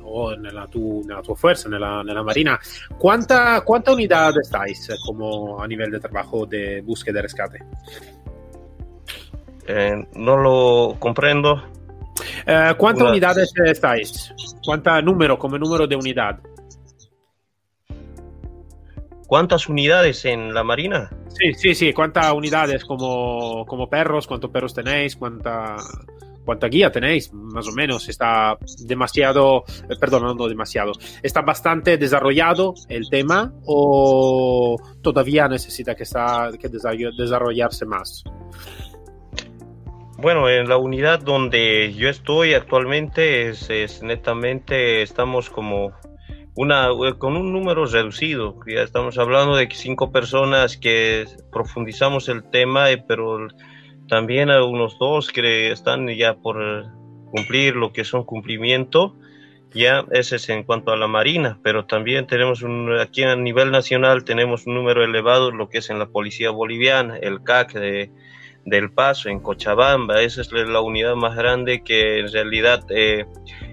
o 0.03 0.35
nella, 0.35 0.67
tu, 0.67 1.01
nella 1.03 1.21
tua 1.21 1.35
fuerza, 1.35 1.67
nella, 1.67 2.03
nella 2.03 2.21
Marina, 2.21 2.59
¿cuánta, 2.99 3.61
¿cuánta 3.61 3.93
unidad 3.93 4.37
estáis 4.39 4.87
como 5.03 5.59
a 5.59 5.67
nivel 5.67 5.89
de 5.89 5.99
trabajo 5.99 6.45
de 6.45 6.81
búsqueda 6.81 7.17
y 7.17 7.21
rescate? 7.23 7.59
Eh, 9.65 10.07
no 10.13 10.37
lo 10.37 10.95
comprendo. 10.99 11.63
Eh, 12.45 12.75
¿Cuántas 12.77 13.01
Una... 13.01 13.11
unidades 13.11 13.51
estáis? 13.65 14.33
¿Cuánto 14.63 15.01
número 15.01 15.37
como 15.39 15.57
número 15.57 15.87
de 15.87 15.95
unidad? 15.95 16.39
¿Cuántas 19.27 19.67
unidades 19.67 20.23
en 20.23 20.53
la 20.53 20.63
Marina? 20.63 21.09
Sí, 21.27 21.53
sí, 21.53 21.75
sí. 21.75 21.93
¿Cuántas 21.93 22.31
unidades 22.31 22.85
como, 22.85 23.65
como 23.65 23.89
perros? 23.89 24.25
¿Cuántos 24.25 24.49
perros 24.49 24.73
tenéis? 24.73 25.17
¿Cuánta, 25.17 25.75
¿Cuánta 26.45 26.67
guía 26.67 26.89
tenéis? 26.89 27.33
Más 27.33 27.67
o 27.67 27.73
menos. 27.73 28.07
¿Está 28.07 28.57
demasiado, 28.85 29.65
eh, 29.89 29.95
perdón, 29.99 30.37
no 30.37 30.47
demasiado, 30.47 30.93
está 31.21 31.41
bastante 31.41 31.97
desarrollado 31.97 32.73
el 32.87 33.09
tema 33.09 33.51
o 33.65 34.77
todavía 35.01 35.49
necesita 35.49 35.93
que, 35.93 36.03
está, 36.03 36.49
que 36.57 36.69
desarrollarse 36.69 37.85
más? 37.85 38.23
Bueno, 40.19 40.49
en 40.49 40.69
la 40.69 40.77
unidad 40.77 41.19
donde 41.19 41.93
yo 41.93 42.07
estoy 42.07 42.53
actualmente 42.53 43.49
es, 43.49 43.69
es 43.69 44.01
netamente 44.01 45.01
estamos 45.01 45.49
como 45.49 45.91
una 46.57 46.89
con 47.19 47.37
un 47.37 47.53
número 47.53 47.85
reducido. 47.85 48.57
Ya 48.65 48.81
estamos 48.81 49.19
hablando 49.19 49.55
de 49.55 49.69
cinco 49.71 50.11
personas 50.11 50.75
que 50.75 51.25
profundizamos 51.51 52.29
el 52.29 52.43
tema, 52.49 52.89
eh, 52.89 53.03
pero 53.07 53.47
también 54.07 54.49
hay 54.49 54.63
unos 54.63 54.97
dos 54.97 55.31
que 55.31 55.71
están 55.71 56.07
ya 56.09 56.33
por 56.33 56.57
cumplir 57.29 57.75
lo 57.75 57.93
que 57.93 58.03
son 58.03 58.23
cumplimiento. 58.23 59.15
Ya 59.71 60.03
ese 60.11 60.37
es 60.37 60.49
en 60.49 60.63
cuanto 60.63 60.91
a 60.91 60.97
la 60.97 61.07
Marina, 61.07 61.59
pero 61.61 61.85
también 61.85 62.25
tenemos 62.25 62.63
un, 62.63 62.97
aquí 62.99 63.21
a 63.23 63.35
nivel 63.35 63.69
nacional 63.69 64.23
tenemos 64.23 64.65
un 64.65 64.73
número 64.73 65.03
elevado 65.03 65.51
lo 65.51 65.69
que 65.69 65.77
es 65.77 65.91
en 65.91 65.99
la 65.99 66.07
Policía 66.07 66.49
Boliviana, 66.49 67.17
el 67.17 67.43
CAC 67.43 67.73
de 67.73 68.09
del 68.67 68.91
Paso, 68.91 69.29
en 69.29 69.39
Cochabamba. 69.39 70.21
Esa 70.21 70.41
es 70.41 70.51
la 70.51 70.81
unidad 70.81 71.15
más 71.15 71.37
grande 71.37 71.83
que 71.83 72.19
en 72.19 72.31
realidad 72.31 72.83
eh, 72.89 73.25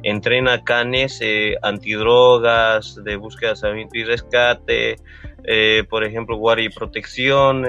entrena 0.04 0.62
canes 0.62 1.18
eh, 1.20 1.56
antidrogas, 1.62 3.02
de 3.02 3.16
búsqueda, 3.16 3.56
salvamento 3.56 3.98
y 3.98 4.04
rescate, 4.04 4.96
eh, 5.42 5.82
por 5.90 6.04
ejemplo, 6.04 6.36
guardia 6.36 6.66
y 6.66 6.68
protección, 6.68 7.66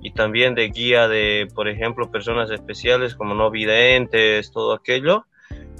y 0.00 0.12
también 0.12 0.54
de 0.54 0.70
guía 0.70 1.06
de, 1.06 1.48
por 1.54 1.68
ejemplo, 1.68 2.10
personas 2.10 2.50
especiales 2.50 3.14
como 3.14 3.34
no 3.34 3.50
videntes, 3.50 4.50
todo 4.50 4.72
aquello. 4.72 5.26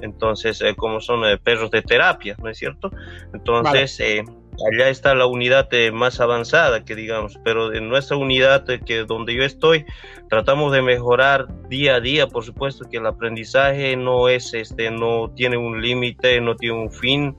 Entonces, 0.03 0.63
como 0.77 1.01
son 1.01 1.23
perros 1.43 1.71
de 1.71 1.81
terapia, 1.81 2.37
¿no 2.43 2.51
es 2.51 2.59
cierto? 2.59 2.91
Entonces, 3.33 3.99
vale 3.99 4.44
allá 4.71 4.89
está 4.89 5.15
la 5.15 5.27
unidad 5.27 5.69
más 5.93 6.21
avanzada, 6.21 6.85
que 6.85 6.95
digamos, 6.95 7.39
pero 7.45 7.73
en 7.73 7.89
nuestra 7.89 8.17
unidad, 8.17 8.65
que 8.65 9.05
donde 9.05 9.35
yo 9.35 9.45
estoy, 9.45 9.85
tratamos 10.29 10.73
de 10.73 10.83
mejorar 10.83 11.47
día 11.69 11.97
a 11.97 12.01
día, 12.01 12.27
por 12.27 12.45
supuesto 12.45 12.89
que 12.91 12.99
el 12.99 13.07
aprendizaje 13.07 13.97
no 13.97 14.29
es, 14.29 14.55
este, 14.55 14.91
no 14.91 15.33
tiene 15.35 15.57
un 15.57 15.83
límite, 15.83 16.41
no 16.41 16.57
tiene 16.57 16.77
un 16.77 16.91
fin. 16.91 17.37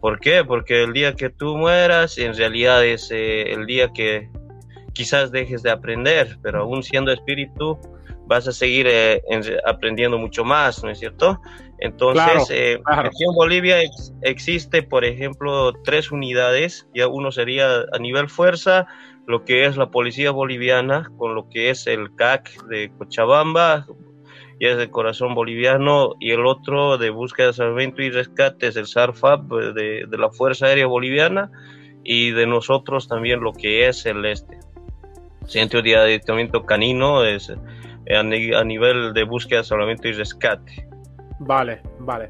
¿Por 0.00 0.20
qué? 0.20 0.44
Porque 0.44 0.84
el 0.84 0.92
día 0.92 1.14
que 1.14 1.30
tú 1.30 1.56
mueras, 1.56 2.18
en 2.18 2.36
realidad 2.36 2.84
es 2.84 3.10
eh, 3.10 3.52
el 3.52 3.66
día 3.66 3.92
que 3.92 4.30
quizás 4.92 5.32
dejes 5.32 5.62
de 5.62 5.70
aprender, 5.70 6.38
pero 6.42 6.62
aún 6.62 6.82
siendo 6.82 7.12
espíritu, 7.12 7.78
vas 8.26 8.46
a 8.46 8.52
seguir 8.52 8.86
eh, 8.88 9.22
aprendiendo 9.64 10.18
mucho 10.18 10.44
más, 10.44 10.84
¿no 10.84 10.90
es 10.90 10.98
cierto? 10.98 11.40
Entonces, 11.80 12.50
eh, 12.50 12.80
aquí 12.86 13.24
en 13.24 13.34
Bolivia 13.34 13.76
existe, 14.22 14.82
por 14.82 15.04
ejemplo, 15.04 15.72
tres 15.84 16.10
unidades, 16.10 16.88
ya 16.94 17.06
uno 17.06 17.30
sería 17.30 17.84
a 17.92 17.98
nivel 17.98 18.28
fuerza, 18.28 18.86
lo 19.26 19.44
que 19.44 19.66
es 19.66 19.76
la 19.76 19.90
policía 19.90 20.30
boliviana, 20.30 21.10
con 21.18 21.34
lo 21.34 21.48
que 21.48 21.70
es 21.70 21.86
el 21.86 22.14
CAC 22.16 22.64
de 22.66 22.90
Cochabamba, 22.98 23.86
y 24.58 24.66
es 24.66 24.76
el 24.76 24.90
corazón 24.90 25.34
boliviano, 25.34 26.14
y 26.18 26.32
el 26.32 26.46
otro 26.46 26.98
de 26.98 27.10
búsqueda, 27.10 27.52
salvamento 27.52 28.02
y 28.02 28.10
rescate 28.10 28.66
es 28.66 28.76
el 28.76 28.86
SARFAP 28.86 29.48
de, 29.74 30.06
de 30.08 30.18
la 30.18 30.30
Fuerza 30.30 30.66
Aérea 30.66 30.86
Boliviana, 30.86 31.50
y 32.02 32.30
de 32.30 32.46
nosotros 32.46 33.06
también 33.06 33.40
lo 33.40 33.52
que 33.52 33.86
es 33.86 34.06
el 34.06 34.24
este. 34.24 34.58
Centro 35.46 35.80
de 35.80 35.96
Adiestramiento 35.96 36.64
Canino 36.66 37.24
es 37.24 37.50
a, 37.50 38.22
nivel 38.22 39.12
de 39.12 39.22
búsqueda, 39.24 39.64
salvamento 39.64 40.08
y 40.08 40.12
rescate. 40.12 40.87
Vale, 41.40 41.82
vale. 42.00 42.28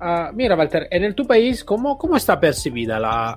Uh, 0.00 0.34
mira, 0.34 0.56
Walter, 0.56 0.88
en 0.90 1.04
el, 1.04 1.14
tu 1.14 1.26
país, 1.26 1.64
¿cómo, 1.64 1.96
cómo 1.96 2.16
está 2.16 2.38
percibida 2.38 3.00
la, 3.00 3.34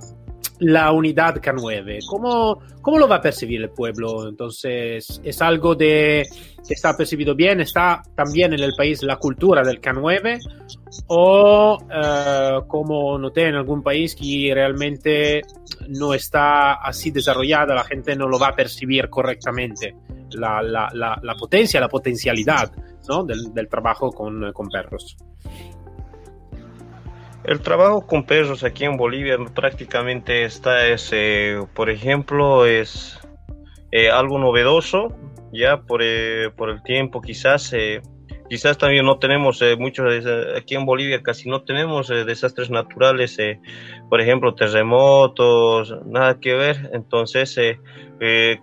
la 0.60 0.92
unidad 0.92 1.36
K9? 1.36 2.00
¿Cómo, 2.08 2.60
¿Cómo 2.82 3.00
lo 3.00 3.08
va 3.08 3.18
a 3.18 3.22
percibir 3.22 3.62
el 3.62 3.70
pueblo? 3.70 4.28
Entonces, 4.28 5.22
¿es 5.24 5.42
algo 5.42 5.76
de 5.76 6.28
que 6.68 6.74
está 6.74 6.98
percibido 6.98 7.34
bien? 7.34 7.62
¿Está 7.62 8.04
también 8.16 8.54
en 8.54 8.60
el 8.60 8.74
país 8.76 9.02
la 9.04 9.16
cultura 9.16 9.64
del 9.64 9.80
K9? 9.80 10.40
¿O 11.08 11.78
uh, 11.78 12.68
como 12.68 13.18
noté 13.18 13.48
en 13.48 13.56
algún 13.56 13.82
país 13.82 14.16
que 14.16 14.52
realmente 14.54 15.42
no 15.88 16.14
está 16.14 16.74
así 16.74 17.12
desarrollada, 17.12 17.74
la 17.74 17.86
gente 17.86 18.16
no 18.16 18.28
lo 18.28 18.38
va 18.38 18.50
a 18.50 18.56
percibir 18.56 19.10
correctamente? 19.10 19.96
la, 20.32 20.62
la, 20.62 21.20
la, 21.22 21.36
potencia, 21.36 21.80
la 21.80 21.90
potencialidad 21.90 22.72
¿no? 23.08 23.24
del, 23.24 23.54
del, 23.54 23.68
trabajo 23.68 24.12
con, 24.12 24.52
con, 24.54 24.70
perros. 24.70 25.18
El 27.44 27.62
trabajo 27.62 28.06
con 28.06 28.26
perros 28.26 28.64
aquí 28.64 28.86
en 28.86 28.98
Bolivia 28.98 29.38
prácticamente 29.54 30.44
está, 30.44 30.88
es, 30.88 31.10
eh, 31.14 31.60
por 31.74 31.90
ejemplo, 31.90 32.66
es 32.66 33.20
eh, 33.92 34.10
algo 34.10 34.38
novedoso, 34.40 35.16
ya 35.52 35.82
por, 35.82 36.02
eh, 36.04 36.52
por 36.56 36.70
el 36.70 36.84
tiempo 36.84 37.22
quizás 37.22 37.74
quizás 38.50 38.78
también 38.78 39.06
no 39.06 39.20
tenemos 39.20 39.62
eh, 39.62 39.78
muchos, 39.78 40.26
aquí 40.58 40.76
en 40.76 40.86
Bolivia 40.86 41.22
casi 41.22 41.48
no 41.48 41.62
tenemos 41.64 42.10
eh, 42.10 42.26
desastres 42.26 42.70
naturales, 42.70 43.38
eh, 43.40 43.60
por 44.10 44.20
ejemplo, 44.20 44.56
terremotos, 44.56 45.96
nada 46.06 46.40
que 46.40 46.56
ver. 46.56 46.90
Entonces, 46.94 47.58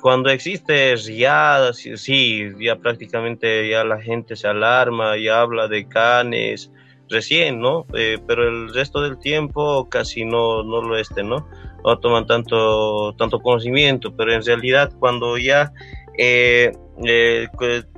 cuando 0.01 0.31
existe 0.31 0.97
ya, 0.97 1.71
sí, 1.73 2.51
ya 2.61 2.77
prácticamente 2.77 3.69
ya 3.69 3.85
la 3.85 4.01
gente 4.01 4.37
se 4.37 4.49
alarma, 4.49 5.17
y 5.17 5.29
habla 5.29 5.67
de 5.69 5.89
canes, 5.89 6.71
recién, 7.09 7.61
¿no? 7.61 7.87
pero 8.27 8.49
el 8.49 8.75
resto 8.75 9.01
del 9.01 9.19
tiempo 9.19 9.89
casi 9.89 10.25
no, 10.25 10.63
no 10.63 10.83
lo 10.83 10.97
este, 10.97 11.23
¿no? 11.23 11.49
No 11.85 11.99
toman 12.01 12.27
tanto, 12.27 13.15
tanto 13.17 13.41
conocimiento, 13.41 14.15
pero 14.17 14.33
en 14.33 14.45
realidad 14.45 14.93
cuando 14.99 15.39
ya 15.39 15.73
eh, 16.19 16.73
eh, 17.05 17.49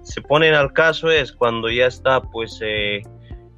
se 0.02 0.22
ponen 0.22 0.54
al 0.54 0.72
caso 0.72 1.10
es 1.10 1.32
cuando 1.32 1.70
ya 1.70 1.86
está, 1.86 2.20
pues, 2.20 2.58
eh, 2.62 3.02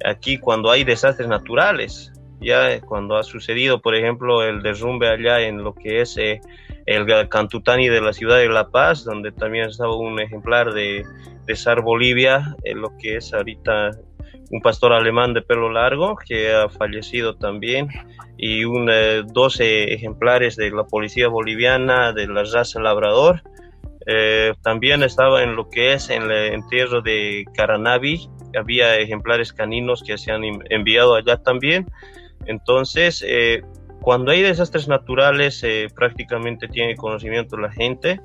aquí, 0.05 0.37
cuando 0.37 0.71
hay 0.71 0.83
desastres 0.83 1.27
naturales, 1.27 2.11
ya 2.39 2.79
cuando 2.81 3.17
ha 3.17 3.23
sucedido, 3.23 3.81
por 3.81 3.95
ejemplo, 3.95 4.43
el 4.43 4.61
derrumbe 4.61 5.07
allá 5.09 5.41
en 5.41 5.63
lo 5.63 5.73
que 5.73 6.01
es 6.01 6.17
el 6.85 7.29
Cantutani 7.29 7.89
de 7.89 8.01
la 8.01 8.13
ciudad 8.13 8.37
de 8.37 8.49
La 8.49 8.69
Paz, 8.69 9.03
donde 9.03 9.31
también 9.31 9.69
estaba 9.69 9.95
un 9.95 10.19
ejemplar 10.19 10.73
de, 10.73 11.05
de 11.45 11.55
SAR 11.55 11.81
Bolivia, 11.81 12.55
en 12.63 12.81
lo 12.81 12.97
que 12.97 13.17
es 13.17 13.33
ahorita 13.33 13.91
un 14.51 14.61
pastor 14.61 14.91
alemán 14.91 15.33
de 15.33 15.41
pelo 15.41 15.71
largo 15.71 16.17
que 16.17 16.53
ha 16.53 16.67
fallecido 16.69 17.35
también 17.35 17.87
y 18.37 18.65
un, 18.65 18.89
12 19.33 19.93
ejemplares 19.93 20.57
de 20.57 20.71
la 20.71 20.83
policía 20.83 21.29
boliviana 21.29 22.11
de 22.11 22.27
la 22.27 22.43
raza 22.43 22.81
labrador 22.81 23.41
eh, 24.07 24.53
también 24.61 25.03
estaba 25.03 25.43
en 25.43 25.55
lo 25.55 25.69
que 25.69 25.93
es 25.93 26.09
el 26.09 26.31
entierro 26.31 27.01
de 27.01 27.45
Caranavi, 27.55 28.29
había 28.59 28.97
ejemplares 28.97 29.53
caninos 29.53 30.03
que 30.03 30.17
se 30.17 30.31
han 30.31 30.43
enviado 30.69 31.15
allá 31.15 31.37
también. 31.37 31.85
Entonces, 32.45 33.23
eh, 33.25 33.61
cuando 34.01 34.31
hay 34.31 34.41
desastres 34.41 34.87
naturales, 34.87 35.63
eh, 35.63 35.87
prácticamente 35.95 36.67
tiene 36.67 36.95
conocimiento 36.95 37.57
la 37.57 37.71
gente, 37.71 38.19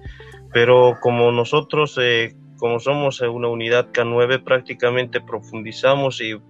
pero 0.53 0.97
como 1.01 1.31
nosotros, 1.33 1.99
como 2.57 2.79
somos 2.81 3.21
una 3.21 3.49
unidad 3.49 3.93
K9, 3.93 4.43
prácticamente 4.43 5.21
profundizamos 5.21 6.21
y, 6.21 6.41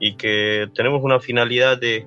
y 0.00 0.16
que 0.16 0.68
tenemos 0.74 1.02
una 1.02 1.20
finalidad 1.20 1.78
de 1.78 2.06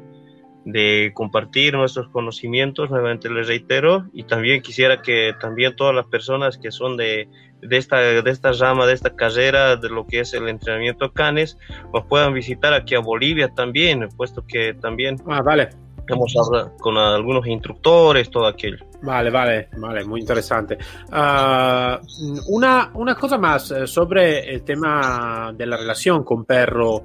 de 0.66 1.12
compartir 1.14 1.74
nuestros 1.74 2.08
conocimientos, 2.10 2.90
nuevamente 2.90 3.30
les 3.30 3.48
reitero, 3.48 4.06
y 4.14 4.24
también 4.24 4.62
quisiera 4.62 5.02
que 5.02 5.34
también 5.40 5.76
todas 5.76 5.96
las 5.96 6.06
personas 6.06 6.58
que 6.58 6.72
son 6.72 6.98
de, 6.98 7.28
de, 7.62 7.78
esta, 7.78 7.98
de 7.98 8.30
esta 8.30 8.52
rama, 8.52 8.86
de 8.86 8.94
esta 8.94 9.16
carrera, 9.16 9.76
de 9.76 9.90
lo 9.90 10.06
que 10.06 10.20
es 10.20 10.34
el 10.34 10.48
entrenamiento 10.48 11.12
canes, 11.14 11.58
nos 11.94 12.06
puedan 12.06 12.34
visitar 12.34 12.74
aquí 12.74 12.96
a 12.96 13.00
Bolivia 13.00 13.50
también, 13.56 14.08
puesto 14.16 14.46
que 14.46 14.74
también 14.76 15.18
ah, 15.28 15.42
vale. 15.42 15.70
Hemos 16.14 16.34
hablado 16.38 16.76
con 16.78 16.98
algunos 16.98 17.46
instructores, 17.48 18.30
todo 18.30 18.48
aquello. 18.48 18.78
Vale, 19.02 19.30
vale, 19.30 19.70
vale, 19.78 20.06
muy 20.06 20.22
interesante. 20.22 20.78
Uh, 21.10 22.56
una, 22.56 22.92
una 22.94 23.16
cosa 23.16 23.38
más 23.38 23.72
eh, 23.72 23.88
sobre 23.88 24.54
el 24.54 24.64
tema 24.64 25.52
de 25.56 25.66
la 25.66 25.78
relación 25.78 26.24
con 26.24 26.46
perro 26.46 27.04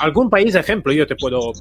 algún 0.00 0.30
país, 0.30 0.54
ejemplo, 0.54 0.92
yo 0.92 1.06
te 1.06 1.14
puedo 1.14 1.52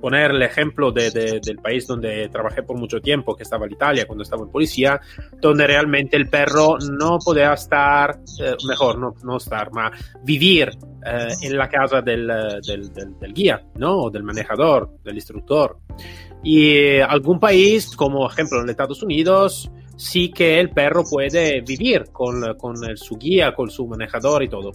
poner 0.00 0.30
el 0.30 0.42
ejemplo 0.42 0.92
de, 0.92 1.10
del 1.10 1.56
país 1.58 1.86
donde 1.86 2.28
trabajé 2.28 2.62
por 2.62 2.78
mucho 2.78 3.00
tiempo, 3.00 3.34
que 3.34 3.42
estaba 3.42 3.66
en 3.66 3.72
Italia, 3.72 4.06
cuando 4.06 4.22
estaba 4.22 4.42
en 4.44 4.50
policía, 4.50 5.00
donde 5.40 5.66
realmente 5.66 6.16
el 6.16 6.28
perro 6.28 6.78
no 6.78 7.18
podía 7.18 7.52
estar, 7.52 8.18
eh, 8.40 8.54
mejor, 8.68 8.98
no, 8.98 9.14
no 9.24 9.36
estar, 9.36 9.72
ma 9.72 9.90
vivir 10.22 10.70
eh, 11.04 11.28
en 11.42 11.56
la 11.56 11.68
casa 11.68 12.00
del, 12.02 12.26
del, 12.66 12.92
del, 12.92 13.34
guía, 13.34 13.62
¿no? 13.76 14.10
Del 14.10 14.22
manejador, 14.22 14.90
del 15.04 15.16
instructor. 15.16 15.78
Y 16.42 16.98
algún 16.98 17.40
país, 17.40 17.94
como 17.96 18.28
ejemplo 18.28 18.60
en 18.60 18.68
Estados 18.68 19.02
Unidos, 19.02 19.70
sí 19.96 20.30
que 20.30 20.60
el 20.60 20.70
perro 20.70 21.04
puede 21.04 21.62
vivir 21.62 22.04
con, 22.12 22.54
con 22.58 22.76
su 22.96 23.16
guía, 23.16 23.54
con 23.54 23.70
su 23.70 23.86
manejador 23.86 24.42
y 24.42 24.48
todo. 24.48 24.72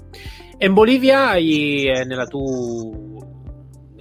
En 0.60 0.76
Bolivia 0.76 1.40
y 1.40 1.88
en 1.88 2.10
la 2.10 2.28
tu, 2.28 3.20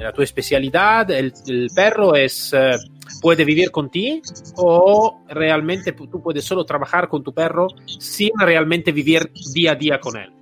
la 0.01 0.13
tu 0.13 0.23
especialidad, 0.23 1.11
el, 1.11 1.33
perro 1.75 2.15
es, 2.15 2.53
uh, 2.53 3.21
puede 3.21 3.45
vivir 3.45 3.71
contigo 3.71 4.23
o 4.57 5.23
realmente 5.29 5.93
tú 5.93 6.23
puedes 6.23 6.45
solo 6.45 6.65
trabajar 6.65 7.09
con 7.09 7.23
tu 7.23 7.33
perro 7.33 7.69
sin 7.87 8.31
realmente 8.39 8.93
vivir 8.93 9.31
día 9.55 9.73
a 9.73 9.75
día 9.75 10.01
con 10.01 10.17
él. 10.17 10.33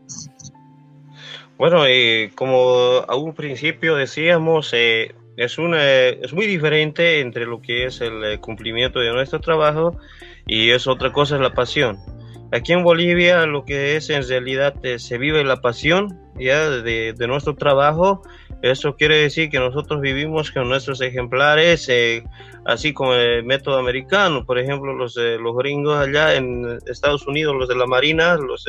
Bueno, 1.57 1.87
eh, 1.87 2.31
como 2.37 3.05
a 3.09 3.17
un 3.17 3.35
principio 3.35 3.97
decíamos, 3.97 4.71
eh, 4.73 5.15
es, 5.39 5.59
una, 5.59 5.85
es 5.85 6.33
muy 6.33 6.47
diferente 6.47 7.21
entre 7.21 7.47
lo 7.47 7.63
que 7.63 7.87
es 7.87 8.01
el 8.01 8.25
eh, 8.25 8.39
cumplimiento 8.39 8.99
de 8.99 9.13
nuestro 9.13 9.41
trabajo 9.41 9.97
y 10.47 10.71
es 10.71 10.87
otra 10.87 11.13
cosa, 11.13 11.37
es 11.37 11.41
la 11.41 11.55
pasión. 11.55 11.99
Aquí 12.51 12.73
en 12.73 12.83
Bolivia 12.83 13.47
lo 13.47 13.65
que 13.65 13.97
es 13.97 14.11
en 14.11 14.27
realidad 14.27 14.75
eh, 14.83 14.99
se 14.99 15.19
vive 15.19 15.45
la 15.45 15.61
pasión 15.61 16.19
ya 16.39 16.69
de, 16.69 17.13
de, 17.13 17.27
nuestro 17.29 17.55
trabajo. 17.55 18.23
Eso 18.63 18.97
quiere 18.97 19.17
decir 19.17 19.51
que 19.51 19.59
nosotros 19.59 20.01
vivimos 20.01 20.51
con 20.51 20.69
nuestros 20.69 21.01
ejemplares, 21.01 21.89
eh, 21.89 22.25
así 22.65 22.93
como 22.93 23.15
el 23.15 23.45
método 23.45 23.79
americano. 23.79 24.45
Por 24.45 24.59
ejemplo, 24.59 24.93
los, 24.93 25.17
los 25.17 25.57
gringos 25.57 25.97
allá 25.97 26.35
en 26.35 26.79
Estados 26.87 27.27
Unidos, 27.27 27.55
los 27.57 27.69
de 27.69 27.77
la 27.77 27.87
Marina, 27.87 28.37
los, 28.37 28.65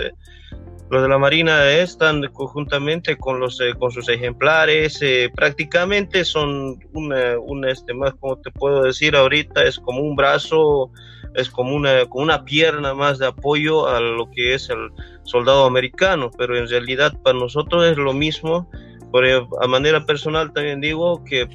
los 0.89 1.01
de 1.01 1.07
la 1.07 1.17
Marina 1.17 1.69
están 1.69 2.21
conjuntamente 2.33 3.17
con, 3.17 3.39
los, 3.39 3.59
con 3.79 3.91
sus 3.91 4.09
ejemplares. 4.09 4.99
Eh, 5.01 5.31
prácticamente 5.33 6.23
son 6.23 6.79
un, 6.93 7.65
este, 7.67 7.93
más 7.93 8.13
como 8.15 8.37
te 8.37 8.51
puedo 8.51 8.83
decir 8.83 9.15
ahorita, 9.15 9.63
es 9.63 9.79
como 9.79 10.01
un 10.01 10.15
brazo 10.15 10.91
es 11.35 11.49
como 11.49 11.75
una, 11.75 12.05
como 12.05 12.23
una 12.23 12.43
pierna 12.43 12.93
más 12.93 13.19
de 13.19 13.27
apoyo 13.27 13.87
a 13.87 13.99
lo 13.99 14.29
que 14.31 14.53
es 14.53 14.69
el 14.69 14.89
soldado 15.23 15.65
americano, 15.65 16.31
pero 16.37 16.57
en 16.57 16.67
realidad 16.67 17.13
para 17.23 17.37
nosotros 17.37 17.85
es 17.85 17.97
lo 17.97 18.13
mismo. 18.13 18.69
Por, 19.11 19.25
a 19.25 19.67
manera 19.67 20.05
personal 20.05 20.51
también 20.53 20.81
digo 20.81 21.23
que 21.23 21.47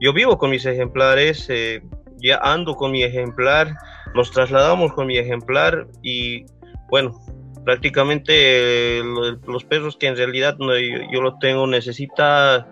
yo 0.00 0.12
vivo 0.12 0.38
con 0.38 0.50
mis 0.50 0.66
ejemplares, 0.66 1.46
eh, 1.48 1.82
ya 2.18 2.36
ando 2.42 2.74
con 2.74 2.92
mi 2.92 3.02
ejemplar, 3.02 3.74
nos 4.14 4.30
trasladamos 4.30 4.92
con 4.92 5.06
mi 5.06 5.16
ejemplar 5.16 5.86
y 6.02 6.44
bueno, 6.88 7.18
prácticamente 7.64 8.98
eh, 8.98 9.02
los 9.46 9.64
perros 9.64 9.96
que 9.96 10.08
en 10.08 10.16
realidad 10.16 10.56
yo, 10.58 10.76
yo 11.10 11.22
lo 11.22 11.38
tengo 11.38 11.66
necesita 11.66 12.66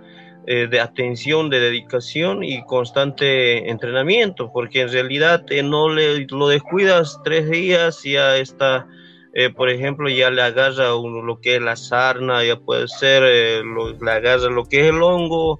eh, 0.47 0.67
de 0.69 0.81
atención, 0.81 1.51
de 1.51 1.61
dedicación 1.61 2.43
y 2.43 2.65
constante 2.65 3.71
entrenamiento, 3.71 4.51
porque 4.53 4.81
en 4.81 4.91
realidad 4.91 5.45
eh, 5.51 5.63
no 5.63 5.91
le, 5.91 6.27
lo 6.31 6.49
descuidas 6.49 7.21
tres 7.23 7.51
días 7.51 8.05
y 8.07 8.13
ya 8.13 8.37
está, 8.39 8.89
eh, 9.35 9.51
por 9.51 9.71
ejemplo, 9.71 10.09
ya 10.09 10.31
le 10.31 10.43
agarra 10.43 10.95
uno 10.95 11.23
lo 11.23 11.41
que 11.41 11.57
es 11.57 11.63
la 11.63 11.77
sarna, 11.77 12.45
ya 12.45 12.57
puede 12.57 12.89
ser, 12.89 13.23
le 13.23 14.11
agarra 14.11 14.51
lo 14.51 14.65
que 14.65 14.81
es 14.81 14.87
el 14.87 15.03
hongo, 15.03 15.59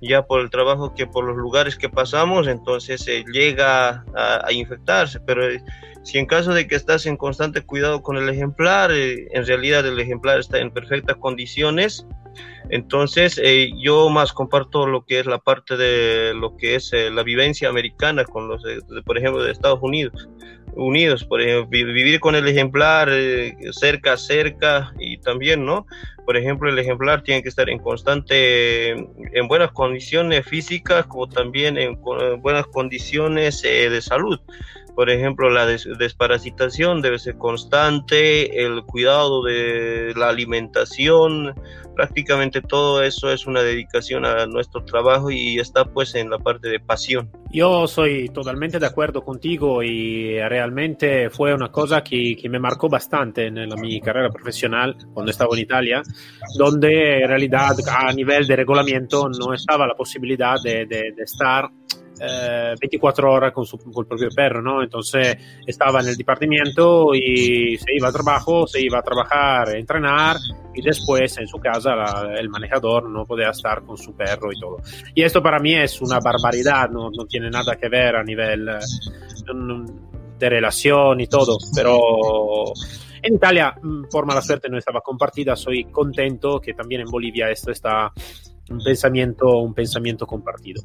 ya 0.00 0.22
por 0.26 0.40
el 0.40 0.50
trabajo 0.50 0.94
que 0.94 1.06
por 1.06 1.24
los 1.24 1.36
lugares 1.36 1.76
que 1.76 1.88
pasamos, 1.88 2.46
entonces 2.46 3.04
llega 3.32 4.04
a, 4.14 4.46
a, 4.46 4.52
infectarse, 4.52 5.20
pero 5.20 5.42
si 6.02 6.18
en 6.18 6.26
caso 6.26 6.54
de 6.54 6.66
que 6.66 6.76
estás 6.76 7.04
en 7.06 7.16
constante 7.16 7.62
cuidado 7.62 8.02
con 8.02 8.16
el 8.16 8.28
ejemplar, 8.28 8.90
en 8.92 9.46
realidad 9.46 9.86
el 9.86 10.00
ejemplar 10.00 10.40
está 10.40 10.58
en 10.58 10.70
perfectas 10.70 11.16
condiciones, 11.16 12.06
entonces, 12.70 13.40
eh, 13.42 13.70
yo 13.76 14.08
más 14.10 14.32
comparto 14.32 14.86
lo 14.86 15.04
que 15.04 15.18
es 15.18 15.26
la 15.26 15.38
parte 15.38 15.76
de 15.76 16.32
lo 16.34 16.56
que 16.56 16.76
es 16.76 16.92
eh, 16.92 17.10
la 17.10 17.24
vivencia 17.24 17.68
americana 17.68 18.24
con 18.24 18.48
los, 18.48 18.62
por 19.04 19.18
ejemplo, 19.18 19.42
de 19.42 19.50
Estados 19.50 19.80
Unidos. 19.82 20.28
Unidos, 20.84 21.24
por 21.24 21.40
ejemplo, 21.40 21.68
vivir 21.68 22.20
con 22.20 22.34
el 22.34 22.46
ejemplar 22.48 23.08
eh, 23.10 23.54
cerca, 23.72 24.16
cerca 24.16 24.92
y 24.98 25.18
también, 25.18 25.64
¿no? 25.64 25.86
Por 26.24 26.36
ejemplo, 26.36 26.70
el 26.70 26.78
ejemplar 26.78 27.22
tiene 27.22 27.42
que 27.42 27.48
estar 27.48 27.68
en 27.68 27.78
constante, 27.78 28.90
en 28.90 29.48
buenas 29.48 29.72
condiciones 29.72 30.46
físicas 30.46 31.06
como 31.06 31.28
también 31.28 31.76
en, 31.76 31.98
en 32.20 32.40
buenas 32.40 32.66
condiciones 32.66 33.62
de 33.62 34.00
salud. 34.00 34.38
Por 34.94 35.08
ejemplo, 35.08 35.50
la 35.50 35.66
desparasitación 35.66 37.00
debe 37.00 37.18
ser 37.18 37.36
constante, 37.36 38.64
el 38.64 38.82
cuidado 38.84 39.42
de 39.42 40.12
la 40.16 40.28
alimentación, 40.28 41.54
prácticamente 42.00 42.62
todo 42.62 43.02
eso 43.02 43.30
es 43.30 43.46
una 43.46 43.60
dedicación 43.60 44.24
a 44.24 44.46
nuestro 44.46 44.82
trabajo 44.84 45.30
y 45.30 45.58
está 45.58 45.84
pues 45.84 46.14
en 46.14 46.30
la 46.30 46.38
parte 46.38 46.70
de 46.70 46.80
pasión. 46.80 47.30
Yo 47.50 47.86
soy 47.86 48.30
totalmente 48.30 48.78
de 48.78 48.86
acuerdo 48.86 49.22
contigo 49.22 49.82
y 49.82 50.38
realmente 50.40 51.28
fue 51.28 51.52
una 51.52 51.70
cosa 51.70 52.02
que, 52.02 52.38
que 52.40 52.48
me 52.48 52.58
marcó 52.58 52.88
bastante 52.88 53.48
en 53.48 53.68
la, 53.68 53.76
mi 53.76 54.00
carrera 54.00 54.30
profesional 54.30 54.96
cuando 55.12 55.30
estaba 55.30 55.54
en 55.54 55.62
Italia, 55.62 56.02
donde 56.56 57.20
en 57.20 57.28
realidad 57.28 57.76
a 57.86 58.10
nivel 58.14 58.46
de 58.46 58.56
reglamento 58.56 59.28
no 59.28 59.52
estaba 59.52 59.86
la 59.86 59.94
posibilidad 59.94 60.54
de, 60.64 60.86
de, 60.86 61.12
de 61.14 61.22
estar 61.22 61.68
eh, 62.20 62.74
24 62.78 63.32
horas 63.32 63.52
con, 63.52 63.64
su, 63.64 63.78
propio 63.78 64.28
perro, 64.34 64.60
¿no? 64.60 64.82
Entonces 64.82 65.36
estaba 65.66 66.00
en 66.00 66.08
el 66.08 66.16
departamento 66.16 67.14
y 67.14 67.76
se 67.78 67.94
iba 67.94 68.08
a 68.08 68.12
trabajo, 68.12 68.66
se 68.66 68.82
iba 68.82 68.98
a 68.98 69.02
trabajar, 69.02 69.74
entrenar 69.74 70.36
y 70.74 70.82
después 70.82 71.36
en 71.38 71.46
su 71.48 71.58
casa 71.58 71.96
la, 71.96 72.34
el 72.38 72.48
manejador 72.48 73.08
no 73.08 73.26
podía 73.26 73.50
estar 73.50 73.82
con 73.82 73.96
su 73.96 74.14
perro 74.14 74.52
y 74.52 74.60
todo. 74.60 74.78
Y 75.14 75.22
esto 75.22 75.42
para 75.42 75.58
mí 75.58 75.74
es 75.74 76.00
una 76.00 76.20
barbaridad, 76.20 76.90
no, 76.90 77.10
no 77.10 77.24
tiene 77.26 77.50
nada 77.50 77.76
que 77.76 77.88
ver 77.88 78.16
a 78.16 78.22
nivel 78.22 78.68
eh, 78.68 78.78
de 80.38 80.48
relación 80.48 81.20
y 81.20 81.26
todo, 81.26 81.58
pero 81.74 81.98
en 83.22 83.34
Italia, 83.34 83.74
mm, 83.80 84.04
por 84.10 84.26
mala 84.26 84.42
suerte, 84.42 84.68
no 84.68 84.78
estaba 84.78 85.00
compartida. 85.00 85.56
Soy 85.56 85.84
contento 85.84 86.60
que 86.60 86.74
también 86.74 87.02
en 87.02 87.08
Bolivia 87.08 87.50
esto 87.50 87.70
está 87.70 88.12
un 88.70 88.78
pensamiento, 88.82 89.58
un 89.58 89.74
pensamiento 89.74 90.26
compartido. 90.26 90.82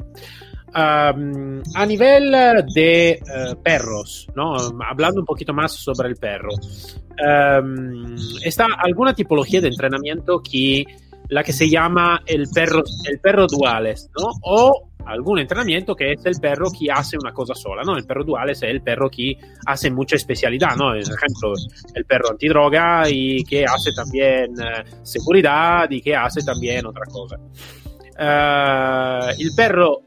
Um, 0.78 1.64
a 1.74 1.86
nivel 1.86 2.32
de 2.74 3.18
uh, 3.24 3.56
perros, 3.64 4.28
¿no? 4.36 4.58
hablando 4.86 5.22
un 5.22 5.26
poquito 5.26 5.54
más 5.54 5.72
sobre 5.72 6.10
el 6.10 6.18
perro, 6.18 6.50
um, 6.52 8.14
está 8.44 8.68
alguna 8.80 9.14
tipología 9.14 9.62
de 9.62 9.70
entrenamiento 9.70 10.42
que 10.44 10.86
la 11.30 11.44
que 11.44 11.54
se 11.54 11.70
llama 11.70 12.22
el 12.26 12.50
perro, 12.54 12.84
el 13.06 13.20
perro 13.20 13.48
duales, 13.48 14.10
¿no? 14.20 14.28
O 14.42 14.90
algún 15.06 15.40
entrenamiento 15.40 15.96
que 15.96 16.12
es 16.12 16.26
el 16.26 16.42
perro 16.42 16.68
que 16.78 16.92
hace 16.92 17.16
una 17.18 17.32
cosa 17.32 17.56
sola, 17.56 17.84
¿no? 17.84 17.96
El 17.96 18.06
perro 18.06 18.26
dual 18.26 18.50
es 18.50 18.62
el 18.64 18.82
perro 18.82 19.10
que 19.10 19.38
hace 19.66 19.90
mucha 19.90 20.18
especialidad, 20.18 20.76
¿no? 20.76 20.90
Por 20.90 20.98
ejemplo, 20.98 21.54
el 21.94 22.04
perro 22.04 22.32
antidroga 22.32 23.10
y 23.10 23.46
que 23.46 23.64
hace 23.64 23.92
también 23.96 24.52
uh, 24.60 25.06
seguridad 25.06 25.90
y 25.90 26.02
que 26.02 26.14
hace 26.16 26.42
también 26.42 26.86
otra 26.86 27.06
cosa. 27.06 27.38
Uh, 28.18 29.30
el 29.40 29.52
perro 29.56 30.05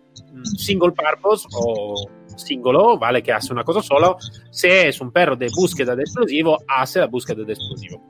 single 0.56 0.92
purpose 0.92 1.46
o 1.52 1.94
singolo, 2.36 2.98
¿vale? 2.98 3.22
Que 3.22 3.32
hace 3.32 3.52
una 3.52 3.64
cosa 3.64 3.82
sola. 3.82 4.16
Si 4.50 4.68
es 4.68 5.00
un 5.00 5.10
perro 5.10 5.36
de 5.36 5.48
búsqueda 5.54 5.94
de 5.96 6.02
explosivo, 6.02 6.58
hace 6.68 7.00
la 7.00 7.06
búsqueda 7.06 7.44
de 7.44 7.52
explosivo. 7.52 8.02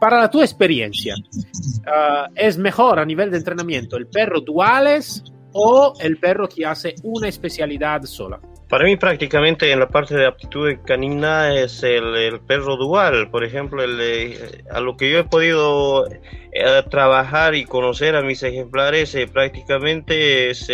Para 0.00 0.18
la 0.18 0.30
tu 0.30 0.40
experiencia, 0.40 1.14
uh, 1.14 2.32
¿es 2.34 2.56
mejor 2.56 2.98
a 2.98 3.04
nivel 3.04 3.30
de 3.30 3.36
entrenamiento 3.36 3.96
el 3.96 4.06
perro 4.06 4.40
duales 4.40 5.22
o 5.52 5.92
el 6.00 6.16
perro 6.18 6.48
que 6.48 6.64
hace 6.64 6.94
una 7.02 7.28
especialidad 7.28 8.02
sola? 8.04 8.40
Para 8.70 8.84
mí 8.84 8.96
prácticamente 8.96 9.72
en 9.72 9.80
la 9.80 9.88
parte 9.88 10.14
de 10.14 10.26
aptitud 10.26 10.76
canina 10.86 11.52
es 11.58 11.82
el, 11.82 12.14
el 12.14 12.40
perro 12.40 12.76
dual. 12.76 13.28
Por 13.28 13.42
ejemplo, 13.42 13.82
el, 13.82 13.98
eh, 14.00 14.62
a 14.70 14.78
lo 14.78 14.96
que 14.96 15.10
yo 15.10 15.18
he 15.18 15.24
podido 15.24 16.06
eh, 16.06 16.82
trabajar 16.88 17.56
y 17.56 17.64
conocer 17.64 18.14
a 18.14 18.22
mis 18.22 18.44
ejemplares, 18.44 19.12
eh, 19.16 19.26
prácticamente 19.26 20.50
es, 20.50 20.70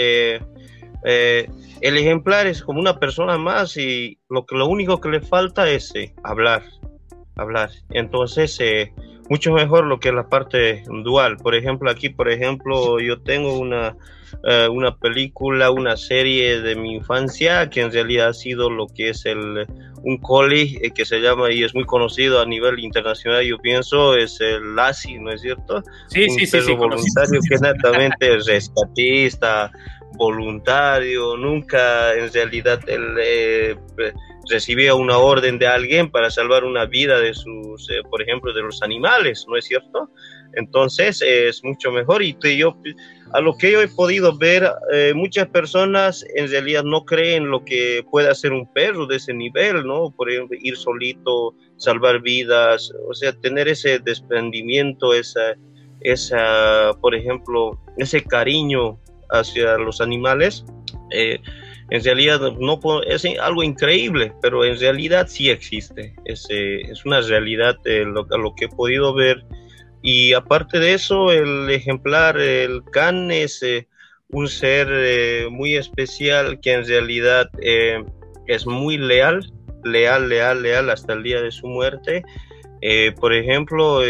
eh, 1.06 1.46
eh, 1.46 1.48
el 1.80 1.96
ejemplar 1.96 2.46
es 2.46 2.62
como 2.62 2.80
una 2.80 2.98
persona 2.98 3.38
más 3.38 3.76
y 3.76 4.18
lo, 4.28 4.44
que, 4.44 4.56
lo 4.56 4.66
único 4.66 5.00
que 5.00 5.08
le 5.08 5.20
falta 5.20 5.70
es 5.70 5.92
hablar, 6.24 6.64
hablar. 7.36 7.70
Entonces 7.90 8.60
mucho 9.28 9.52
mejor 9.52 9.86
lo 9.86 9.98
que 9.98 10.08
es 10.08 10.14
la 10.14 10.28
parte 10.28 10.84
dual. 11.04 11.36
Por 11.36 11.54
ejemplo, 11.54 11.90
aquí, 11.90 12.08
por 12.08 12.30
ejemplo, 12.30 13.00
yo 13.00 13.20
tengo 13.20 13.58
una, 13.58 13.96
uh, 14.44 14.72
una 14.72 14.96
película, 14.96 15.70
una 15.70 15.96
serie 15.96 16.60
de 16.60 16.76
mi 16.76 16.94
infancia 16.94 17.68
que 17.70 17.80
en 17.80 17.92
realidad 17.92 18.28
ha 18.28 18.34
sido 18.34 18.70
lo 18.70 18.86
que 18.86 19.10
es 19.10 19.26
el 19.26 19.66
un 20.06 20.18
collie 20.18 20.78
eh, 20.82 20.92
que 20.92 21.04
se 21.04 21.18
llama 21.18 21.50
y 21.50 21.64
es 21.64 21.74
muy 21.74 21.84
conocido 21.84 22.40
a 22.40 22.46
nivel 22.46 22.78
internacional, 22.78 23.42
yo 23.44 23.58
pienso, 23.58 24.16
es 24.16 24.40
el 24.40 24.76
Lassie, 24.76 25.18
¿no 25.18 25.32
es 25.32 25.40
cierto? 25.40 25.82
Sí, 26.06 26.26
un 26.28 26.38
sí, 26.38 26.46
sí, 26.46 26.60
sí, 26.60 26.74
voluntario 26.74 27.40
que 27.48 27.56
netamente 27.58 28.36
es 28.36 28.46
rescatista, 28.46 29.72
voluntario, 30.16 31.36
nunca 31.36 32.14
en 32.14 32.32
realidad 32.32 32.80
él 32.88 33.16
eh, 33.20 33.76
recibía 34.48 34.94
una 34.94 35.18
orden 35.18 35.58
de 35.58 35.66
alguien 35.66 36.10
para 36.10 36.30
salvar 36.30 36.64
una 36.64 36.86
vida 36.86 37.18
de 37.20 37.34
sus, 37.34 37.88
eh, 37.90 38.02
por 38.08 38.22
ejemplo, 38.22 38.52
de 38.52 38.62
los 38.62 38.82
animales, 38.82 39.44
¿no 39.48 39.56
es 39.56 39.66
cierto? 39.66 40.10
Entonces 40.54 41.22
es 41.22 41.62
mucho 41.62 41.90
mejor 41.90 42.22
y 42.22 42.34
yo, 42.56 42.76
a 43.32 43.40
lo 43.40 43.56
que 43.56 43.72
yo 43.72 43.82
he 43.82 43.88
podido 43.88 44.36
ver, 44.36 44.70
eh, 44.92 45.12
muchas 45.14 45.48
personas 45.48 46.24
en 46.34 46.48
realidad 46.48 46.82
no 46.82 47.04
creen 47.04 47.50
lo 47.50 47.64
que 47.64 48.04
puede 48.10 48.30
hacer 48.30 48.52
un 48.52 48.72
perro 48.72 49.06
de 49.06 49.16
ese 49.16 49.34
nivel, 49.34 49.86
¿no? 49.86 50.10
Por 50.16 50.30
ejemplo, 50.30 50.56
ir 50.60 50.76
solito, 50.76 51.54
salvar 51.76 52.22
vidas, 52.22 52.90
o 53.08 53.12
sea, 53.12 53.32
tener 53.32 53.68
ese 53.68 53.98
desprendimiento, 53.98 55.12
esa, 55.12 55.56
esa 56.00 56.92
por 57.02 57.14
ejemplo, 57.14 57.78
ese 57.98 58.22
cariño 58.22 58.98
hacia 59.30 59.76
los 59.78 60.00
animales. 60.00 60.64
Eh, 61.10 61.38
en 61.90 62.02
realidad 62.02 62.40
no 62.58 62.80
es 63.06 63.24
algo 63.40 63.62
increíble, 63.62 64.32
pero 64.42 64.64
en 64.64 64.78
realidad 64.78 65.28
sí 65.28 65.50
existe. 65.50 66.14
Es, 66.24 66.46
eh, 66.50 66.80
es 66.82 67.04
una 67.04 67.20
realidad 67.20 67.76
eh, 67.84 68.04
lo, 68.04 68.24
lo, 68.24 68.54
que 68.54 68.64
he 68.64 68.68
podido 68.68 69.14
ver. 69.14 69.44
Y 70.02 70.32
aparte 70.32 70.78
de 70.78 70.94
eso, 70.94 71.30
el 71.30 71.70
ejemplar, 71.70 72.38
el 72.38 72.82
can, 72.92 73.30
es 73.30 73.64
un 74.30 74.48
ser 74.48 75.50
muy 75.50 75.76
especial 75.76 76.60
que 76.60 76.74
en 76.74 76.86
realidad 76.86 77.50
es 78.46 78.66
muy 78.66 78.98
leal, 78.98 79.52
leal, 79.84 80.28
leal, 80.28 80.62
leal 80.62 80.90
hasta 80.90 81.12
el 81.12 81.24
día 81.24 81.40
de 81.40 81.50
su 81.50 81.66
muerte. 81.66 82.22
por 83.20 83.32
ejemplo, 83.32 84.00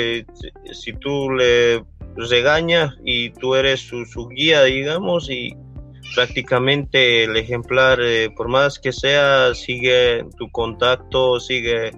si 0.73 0.93
tú 0.95 1.31
le 1.31 1.83
regañas 2.17 2.95
y 3.05 3.31
tú 3.31 3.55
eres 3.55 3.81
su, 3.81 4.05
su 4.07 4.29
guía, 4.29 4.65
digamos, 4.65 5.31
y 5.31 5.55
prácticamente 6.15 7.25
el 7.25 7.37
ejemplar, 7.37 8.01
eh, 8.01 8.31
por 8.31 8.49
más 8.49 8.79
que 8.79 8.93
sea, 8.93 9.55
sigue 9.55 10.25
tu 10.39 10.51
contacto, 10.51 11.41
sigue, 11.41 11.91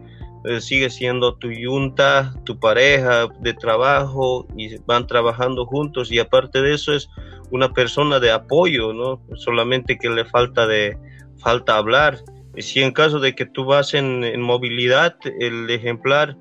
eh, 0.45 0.61
sigue 0.61 0.91
siendo 0.91 1.37
tu 1.37 1.51
yunta, 1.51 2.35
tu 2.45 2.59
pareja 2.59 3.29
de 3.41 3.55
trabajo 3.55 4.47
y 4.57 4.77
van 4.87 5.07
trabajando 5.07 5.67
juntos 5.67 6.11
y 6.11 6.19
aparte 6.19 6.63
de 6.63 6.75
eso 6.75 6.93
es 6.95 7.09
una 7.51 7.73
persona 7.73 8.21
de 8.21 8.31
apoyo, 8.31 8.93
¿no? 8.93 9.23
Solamente 9.37 9.99
que 9.99 10.11
le 10.11 10.25
falta 10.25 10.67
de 10.67 10.99
falta 11.39 11.77
hablar. 11.77 12.19
Si 12.59 12.81
en 12.81 12.93
caso 12.93 13.21
de 13.21 13.35
que 13.35 13.47
tú 13.47 13.65
vas 13.65 13.95
en, 13.95 14.25
en 14.25 14.43
movilidad, 14.43 15.17
el 15.39 15.71
ejemplar 15.71 16.37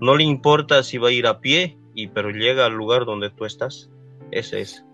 no 0.00 0.16
le 0.16 0.24
importa 0.24 0.82
si 0.82 0.98
va 0.98 1.08
a 1.08 1.12
ir 1.12 1.26
a 1.26 1.40
pie, 1.40 1.78
y 1.98 2.06
pero 2.06 2.30
llega 2.30 2.64
al 2.64 2.74
lugar 2.74 3.04
donde 3.04 3.28
tú 3.30 3.44
estás. 3.44 3.90
Ese 4.30 4.60
es. 4.60 4.84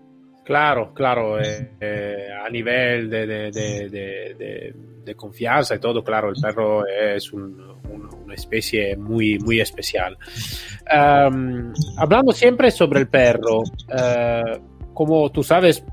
Claro, 0.43 0.91
claro, 0.91 1.39
eh, 1.39 1.71
eh, 1.79 2.29
a 2.43 2.49
nivel 2.49 3.11
de, 3.11 3.27
de, 3.27 3.51
de, 3.51 4.73
de, 5.03 5.15
confianza 5.15 5.75
y 5.75 5.79
todo, 5.79 6.03
claro, 6.03 6.29
el 6.29 6.35
perro 6.41 6.83
es 6.87 7.31
un, 7.31 7.59
una 8.23 8.33
especie 8.33 8.97
muy, 8.97 9.37
muy 9.37 9.59
especial. 9.59 10.17
Um, 10.91 11.71
hablando 11.97 12.31
siempre 12.31 12.71
sobre 12.71 13.01
el 13.01 13.07
perro, 13.07 13.59
uh, 13.59 14.93
como 14.93 15.31
tú 15.31 15.43
sabes, 15.43 15.83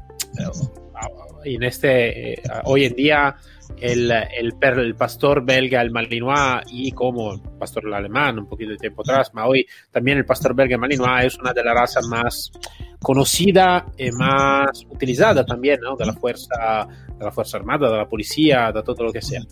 en 1.44 1.62
este, 1.62 2.40
hoy 2.64 2.87
en 2.87 2.94
día 2.94 3.37
el, 3.79 4.11
el, 4.11 4.55
el, 4.61 4.94
pastor 4.94 5.44
belga, 5.44 5.81
el 5.81 5.90
malinois, 5.90 6.62
y 6.68 6.92
como 6.92 7.35
el 7.35 7.40
pastor 7.59 7.92
alemán 7.92 8.38
un 8.38 8.46
poquito 8.46 8.70
de 8.70 8.77
tiempo 8.77 9.03
atrás, 9.03 9.31
pero 9.33 9.48
hoy 9.48 9.66
también 9.90 10.18
el 10.18 10.25
pastor 10.25 10.55
belga, 10.55 10.75
el 10.75 10.81
malinois, 10.81 11.27
es 11.27 11.38
una 11.38 11.53
de 11.53 11.64
las 11.64 11.75
razas 11.75 12.07
más 12.07 12.53
conocida 13.01 13.87
y 13.96 14.11
más 14.12 14.85
utilizada 14.88 15.44
también, 15.44 15.81
¿no? 15.81 15.96
De 15.96 16.07
la 16.07 16.12
fuerza, 16.12 16.87
de 17.18 17.25
la 17.25 17.33
fuerza 17.33 17.59
armada, 17.59 17.90
de 17.90 17.96
la 17.96 18.09
policía, 18.09 18.70
de 18.72 18.83
todo 18.83 19.05
lo 19.05 19.12
que 19.12 19.22
sea. 19.22 19.42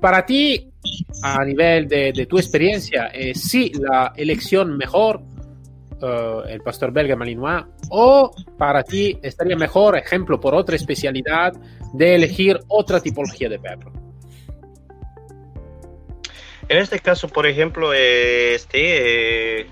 Para 0.00 0.26
ti, 0.26 0.70
a 1.22 1.44
nivel 1.44 1.88
de, 1.88 2.12
de 2.12 2.26
tu 2.26 2.36
experiencia, 2.36 3.06
¿es 3.06 3.40
sí 3.40 3.72
la 3.78 4.12
elección 4.16 4.76
mejor 4.76 5.22
uh, 6.00 6.48
el 6.48 6.60
pastor 6.60 6.92
belga 6.92 7.16
malinois 7.16 7.64
o 7.90 8.30
para 8.58 8.82
ti 8.82 9.18
estaría 9.22 9.56
mejor, 9.56 9.96
ejemplo, 9.96 10.40
por 10.40 10.54
otra 10.54 10.76
especialidad, 10.76 11.52
de 11.92 12.14
elegir 12.14 12.58
otra 12.68 13.00
tipología 13.00 13.48
de 13.48 13.58
perro? 13.58 13.92
En 16.68 16.78
este 16.78 16.98
caso, 16.98 17.28
por 17.28 17.46
ejemplo, 17.46 17.92
este, 17.92 19.60
eh, 19.60 19.66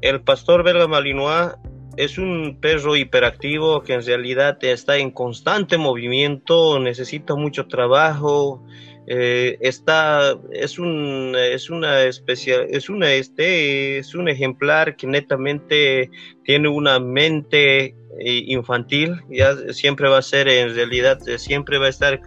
el 0.00 0.20
pastor 0.22 0.62
belga 0.62 0.86
malinois 0.86 1.54
es 1.96 2.18
un 2.18 2.58
perro 2.60 2.96
hiperactivo 2.96 3.82
que 3.82 3.94
en 3.94 4.04
realidad 4.04 4.56
está 4.62 4.96
en 4.96 5.10
constante 5.10 5.76
movimiento, 5.76 6.78
necesita 6.78 7.34
mucho 7.34 7.66
trabajo, 7.66 8.64
eh, 9.12 9.58
está, 9.60 10.38
es 10.52 10.78
un, 10.78 11.34
es 11.36 11.68
una 11.68 12.04
especial, 12.04 12.68
es 12.70 12.88
una, 12.88 13.12
este, 13.12 13.98
es 13.98 14.14
un 14.14 14.28
ejemplar 14.28 14.94
que 14.94 15.08
netamente 15.08 16.08
tiene 16.44 16.68
una 16.68 17.00
mente 17.00 17.86
eh, 17.86 18.44
infantil, 18.46 19.20
ya 19.28 19.56
siempre 19.72 20.08
va 20.08 20.18
a 20.18 20.22
ser, 20.22 20.46
en 20.46 20.76
realidad, 20.76 21.18
siempre 21.38 21.78
va 21.78 21.86
a 21.86 21.88
estar 21.88 22.20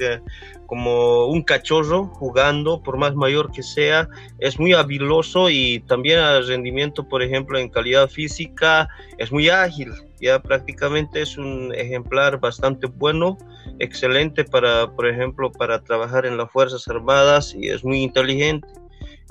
como 0.74 1.28
un 1.28 1.44
cachorro 1.44 2.08
jugando, 2.16 2.82
por 2.82 2.98
más 2.98 3.14
mayor 3.14 3.52
que 3.52 3.62
sea, 3.62 4.10
es 4.40 4.60
muy 4.60 4.74
habiloso 4.74 5.48
y 5.52 5.82
también 5.82 6.18
al 6.18 6.48
rendimiento, 6.48 7.08
por 7.08 7.22
ejemplo, 7.22 7.60
en 7.60 7.70
calidad 7.70 8.10
física, 8.10 8.90
es 9.20 9.32
muy 9.32 9.50
ágil, 9.50 9.92
ya 10.20 10.42
prácticamente 10.42 11.22
es 11.22 11.38
un 11.38 11.72
ejemplar 11.76 12.40
bastante 12.40 12.88
bueno, 12.88 13.38
excelente 13.78 14.46
para, 14.46 14.92
por 14.96 15.06
ejemplo, 15.06 15.52
para 15.52 15.84
trabajar 15.84 16.26
en 16.26 16.38
las 16.38 16.52
Fuerzas 16.52 16.88
Armadas 16.88 17.54
y 17.56 17.70
es 17.70 17.86
muy 17.86 18.02
inteligente. 18.02 18.68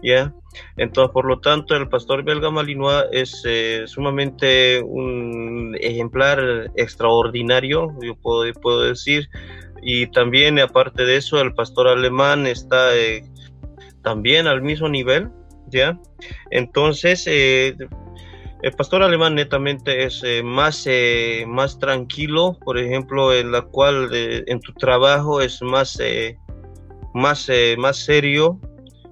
¿ya? 0.01 0.33
Entonces, 0.77 1.13
por 1.13 1.25
lo 1.25 1.41
tanto, 1.41 1.75
el 1.75 1.89
pastor 1.89 2.23
belga 2.23 2.53
malinois 2.53 3.07
es 3.11 3.43
eh, 3.45 3.83
sumamente 3.87 4.81
un 4.81 5.77
ejemplar 5.81 6.71
extraordinario, 6.77 7.97
yo 8.01 8.15
puedo, 8.15 8.53
puedo 8.61 8.83
decir, 8.83 9.29
y 9.83 10.07
también 10.07 10.59
aparte 10.61 11.05
de 11.05 11.17
eso 11.17 11.41
el 11.41 11.55
pastor 11.55 11.89
alemán 11.89 12.47
está 12.47 12.97
eh, 12.97 13.25
también 14.03 14.47
al 14.47 14.63
mismo 14.63 14.89
nivel 14.89 15.29
ya 15.69 15.99
entonces 16.51 17.25
eh, 17.27 17.77
el 18.63 18.73
pastor 18.73 19.03
alemán 19.03 19.35
netamente 19.35 20.05
es 20.05 20.23
eh, 20.25 20.43
más 20.45 20.89
más 21.49 21.79
tranquilo 21.81 22.57
por 22.65 22.79
ejemplo 22.79 23.35
en 23.35 23.51
la 23.51 23.63
cual 23.63 24.09
en 24.13 24.61
tu 24.61 24.73
trabajo 24.75 25.41
es 25.41 25.61
más 25.63 25.99
más 27.13 27.51
más 27.77 27.97
serio 27.97 28.61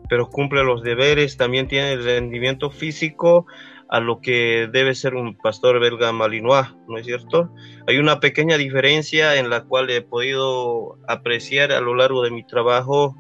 pero 0.09 0.31
cumple 0.31 0.63
los 0.63 0.83
deberes 0.83 1.37
también 1.37 1.67
tiene 1.67 1.93
el 1.93 2.05
rendimiento 2.05 2.71
físico 2.71 3.47
a 3.91 3.99
lo 3.99 4.21
que 4.21 4.69
debe 4.73 4.95
ser 4.95 5.17
un 5.17 5.37
pastor 5.37 5.81
belga 5.81 6.13
malinois, 6.13 6.69
¿no 6.87 6.97
es 6.97 7.07
cierto? 7.07 7.51
Hay 7.89 7.99
una 7.99 8.21
pequeña 8.21 8.57
diferencia 8.57 9.35
en 9.35 9.51
la 9.51 9.65
cual 9.65 9.91
he 9.91 10.01
podido 10.01 10.97
apreciar 11.09 11.73
a 11.73 11.81
lo 11.81 11.97
largo 11.97 12.23
de 12.23 12.31
mi 12.31 12.47
trabajo, 12.47 13.17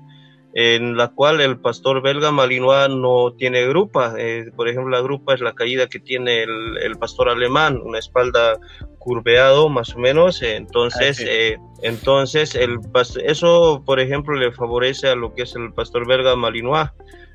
en 0.54 0.96
la 0.96 1.08
cual 1.08 1.40
el 1.40 1.58
pastor 1.58 2.02
belga 2.02 2.30
malinois 2.30 2.88
no 2.88 3.32
tiene 3.36 3.66
grupa. 3.66 4.14
Eh, 4.16 4.52
por 4.54 4.68
ejemplo, 4.68 4.90
la 4.90 5.02
grupa 5.02 5.34
es 5.34 5.40
la 5.40 5.54
caída 5.54 5.88
que 5.88 5.98
tiene 5.98 6.44
el, 6.44 6.96
pastor 7.00 7.28
alemán, 7.28 7.80
una 7.82 7.98
espalda 7.98 8.56
curveado 9.00 9.68
más 9.68 9.96
o 9.96 9.98
menos. 9.98 10.40
Entonces, 10.40 11.18
eh, 11.20 11.58
entonces 11.82 12.54
el, 12.54 12.78
eso, 13.24 13.82
por 13.84 13.98
ejemplo, 13.98 14.36
le 14.36 14.52
favorece 14.52 15.08
a 15.08 15.16
lo 15.16 15.34
que 15.34 15.42
es 15.42 15.56
el 15.56 15.72
pastor 15.72 16.06
belga 16.06 16.36
malinois 16.36 16.90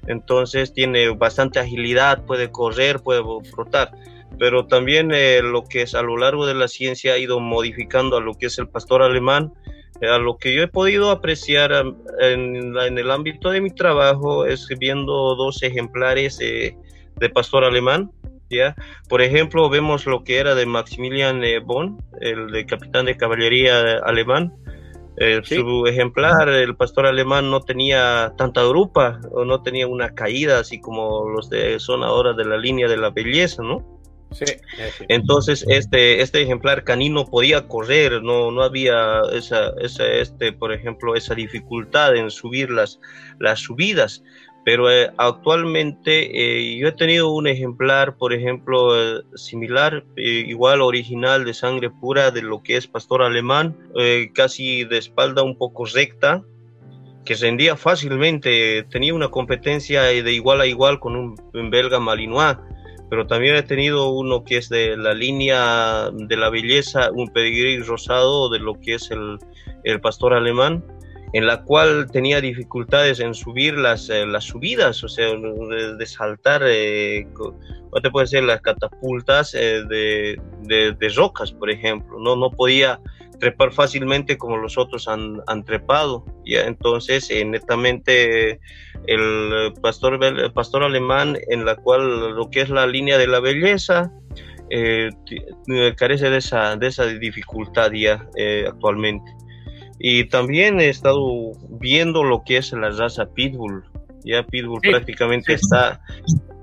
entonces 0.07 0.73
tiene 0.73 1.09
bastante 1.09 1.59
agilidad, 1.59 2.25
puede 2.25 2.51
correr, 2.51 2.99
puede 2.99 3.21
frotar, 3.51 3.91
pero 4.37 4.67
también 4.67 5.11
eh, 5.13 5.41
lo 5.41 5.63
que 5.63 5.83
es 5.83 5.95
a 5.95 6.01
lo 6.01 6.17
largo 6.17 6.45
de 6.45 6.55
la 6.55 6.67
ciencia 6.67 7.13
ha 7.13 7.17
ido 7.17 7.39
modificando 7.39 8.17
a 8.17 8.21
lo 8.21 8.33
que 8.33 8.47
es 8.47 8.57
el 8.59 8.67
pastor 8.67 9.01
alemán, 9.01 9.53
eh, 10.01 10.07
a 10.07 10.17
lo 10.17 10.37
que 10.37 10.53
yo 10.53 10.63
he 10.63 10.67
podido 10.67 11.11
apreciar 11.11 11.71
en, 12.19 12.77
el 12.77 13.11
ámbito 13.11 13.49
de 13.49 13.61
mi 13.61 13.71
trabajo 13.71 14.45
es 14.45 14.67
viendo 14.79 15.35
dos 15.35 15.63
ejemplares 15.63 16.37
de 16.37 17.29
pastor 17.33 17.63
alemán, 17.63 18.11
¿ya? 18.49 18.75
Por 19.09 19.21
ejemplo, 19.21 19.69
vemos 19.69 20.05
lo 20.05 20.23
que 20.23 20.37
era 20.37 20.55
de 20.55 20.65
Maximilian 20.65 21.43
eh, 21.43 21.59
Bonn, 21.59 21.97
el 22.21 22.47
de 22.51 22.65
capitán 22.65 23.05
de 23.05 23.17
caballería 23.17 23.99
alemán, 24.03 24.53
eh, 25.17 25.41
su 25.43 25.86
ejemplar, 25.88 26.49
el 26.49 26.75
pastor 26.75 27.06
alemán, 27.06 27.49
no 27.49 27.62
tenía 27.62 28.34
tanta 28.38 28.63
grupa 28.63 29.19
o 29.32 29.45
no 29.45 29.62
tenía 29.62 29.88
una 29.88 30.13
caída 30.13 30.60
así 30.60 30.80
como 30.82 31.30
los 31.30 31.49
de 31.49 31.80
son 31.80 32.04
ahora 32.04 32.34
de 32.34 32.45
la 32.45 32.58
línea 32.58 32.88
de 32.88 32.97
la 32.97 33.10
belleza, 33.10 33.63
¿no? 33.63 33.95
Sí, 34.32 34.45
Entonces 35.08 35.63
este 35.69 36.21
este 36.21 36.41
ejemplar 36.41 36.84
canino 36.84 37.25
podía 37.25 37.67
correr, 37.67 38.21
no 38.21 38.51
no 38.51 38.63
había 38.63 39.21
esa, 39.32 39.71
esa 39.80 40.06
este 40.08 40.51
por 40.51 40.73
ejemplo 40.73 41.15
esa 41.15 41.36
dificultad 41.36 42.15
en 42.15 42.30
subir 42.30 42.69
las 42.69 42.99
las 43.39 43.60
subidas 43.60 44.23
pero 44.65 44.91
eh, 44.91 45.12
actualmente 45.17 46.32
eh, 46.34 46.78
yo 46.78 46.88
he 46.88 46.91
tenido 46.91 47.32
un 47.32 47.47
ejemplar, 47.47 48.17
por 48.17 48.34
ejemplo, 48.34 48.99
eh, 48.99 49.21
similar, 49.36 50.04
igual 50.17 50.82
original 50.82 51.45
de 51.45 51.54
sangre 51.54 51.91
pura 51.91 52.32
de 52.32 52.41
lo 52.41 52.63
que 52.63 52.75
es 52.75 52.88
pastor 52.88 53.21
alemán, 53.21 53.78
casi 54.34 54.84
de 54.84 54.97
espalda 54.97 55.43
un 55.43 55.56
poco 55.56 55.86
recta, 55.86 56.43
que 57.25 57.36
rendía 57.36 57.75
fácilmente, 57.75 58.84
tenía 58.89 59.13
una 59.13 59.30
competencia 59.30 60.01
de 60.01 60.34
igual 60.34 60.62
a 60.62 60.65
igual 60.65 60.99
con 60.99 61.15
un, 61.15 61.69
belga 61.69 61.99
malinois, 61.99 62.58
pero 63.12 63.28
también 63.28 63.56
he 63.56 63.63
tenido 63.63 64.10
uno 64.10 64.43
que 64.43 64.58
es 64.58 64.69
de 64.69 64.97
la 64.97 65.13
línea 65.13 66.10
de 66.12 66.38
la 66.38 66.49
belleza, 66.49 67.12
un 67.12 67.28
pedigrí 67.32 67.80
rosado 67.82 68.49
de 68.49 68.58
lo 68.58 68.73
que 68.82 68.95
es 68.95 69.12
el, 69.12 69.38
el 69.84 70.01
pastor 70.01 70.34
alemán 70.34 70.84
en 71.36 71.45
la 71.45 71.63
cual 71.63 72.10
tenía 72.10 72.39
dificultades 72.39 73.19
en 73.19 73.34
subir 73.34 73.78
las, 73.78 74.10
eh, 74.10 74.26
las 74.26 74.45
subidas, 74.45 75.04
o 75.04 75.10
sea, 75.10 75.28
de, 75.28 76.06
saltar, 76.06 76.63
eh, 76.65 77.28
te 78.02 78.10
puede 78.10 78.24
decir, 78.24 78.41
las 78.43 78.62
catapultas 78.62 79.54
eh, 79.54 79.84
de, 79.89 80.39
de, 80.62 81.10
rocas, 81.10 81.52
por 81.52 81.69
ejemplo, 81.69 82.17
no, 82.19 82.38
no 82.38 82.52
podía 82.52 83.02
trepar 83.38 83.74
fácilmente 83.74 84.38
como 84.38 84.56
los 84.56 84.78
otros 84.78 85.10
han, 85.10 85.41
han 85.48 85.65
trepado, 85.65 86.24
¿ya? 86.45 86.67
entonces 86.67 87.30
eh, 87.30 87.43
netamente 87.43 88.62
el 89.06 89.74
pastor, 89.82 90.24
el 90.24 90.54
pastor 90.54 90.84
alemán 90.84 91.38
en 91.50 91.65
la 91.65 91.76
cual 91.76 92.34
lo 92.34 92.50
que 92.50 92.62
es 92.62 92.69
la 92.69 92.88
línea 92.88 93.17
de 93.17 93.28
la 93.28 93.41
belleza, 93.41 94.10
carece 95.98 96.30
de 96.30 96.38
esa, 96.38 96.78
de 96.78 96.88
esa 96.88 97.06
dificultad 97.08 97.91
ya 97.91 98.26
actualmente. 98.69 99.36
Y 99.99 100.25
también 100.25 100.79
he 100.79 100.89
estado 100.89 101.53
viendo 101.69 102.23
lo 102.23 102.43
que 102.43 102.58
es 102.58 102.73
la 102.73 102.89
raza 102.89 103.27
Pitbull. 103.34 103.84
Ya 104.23 104.43
Pitbull 104.43 104.81
prácticamente 104.81 105.53
está, 105.53 106.01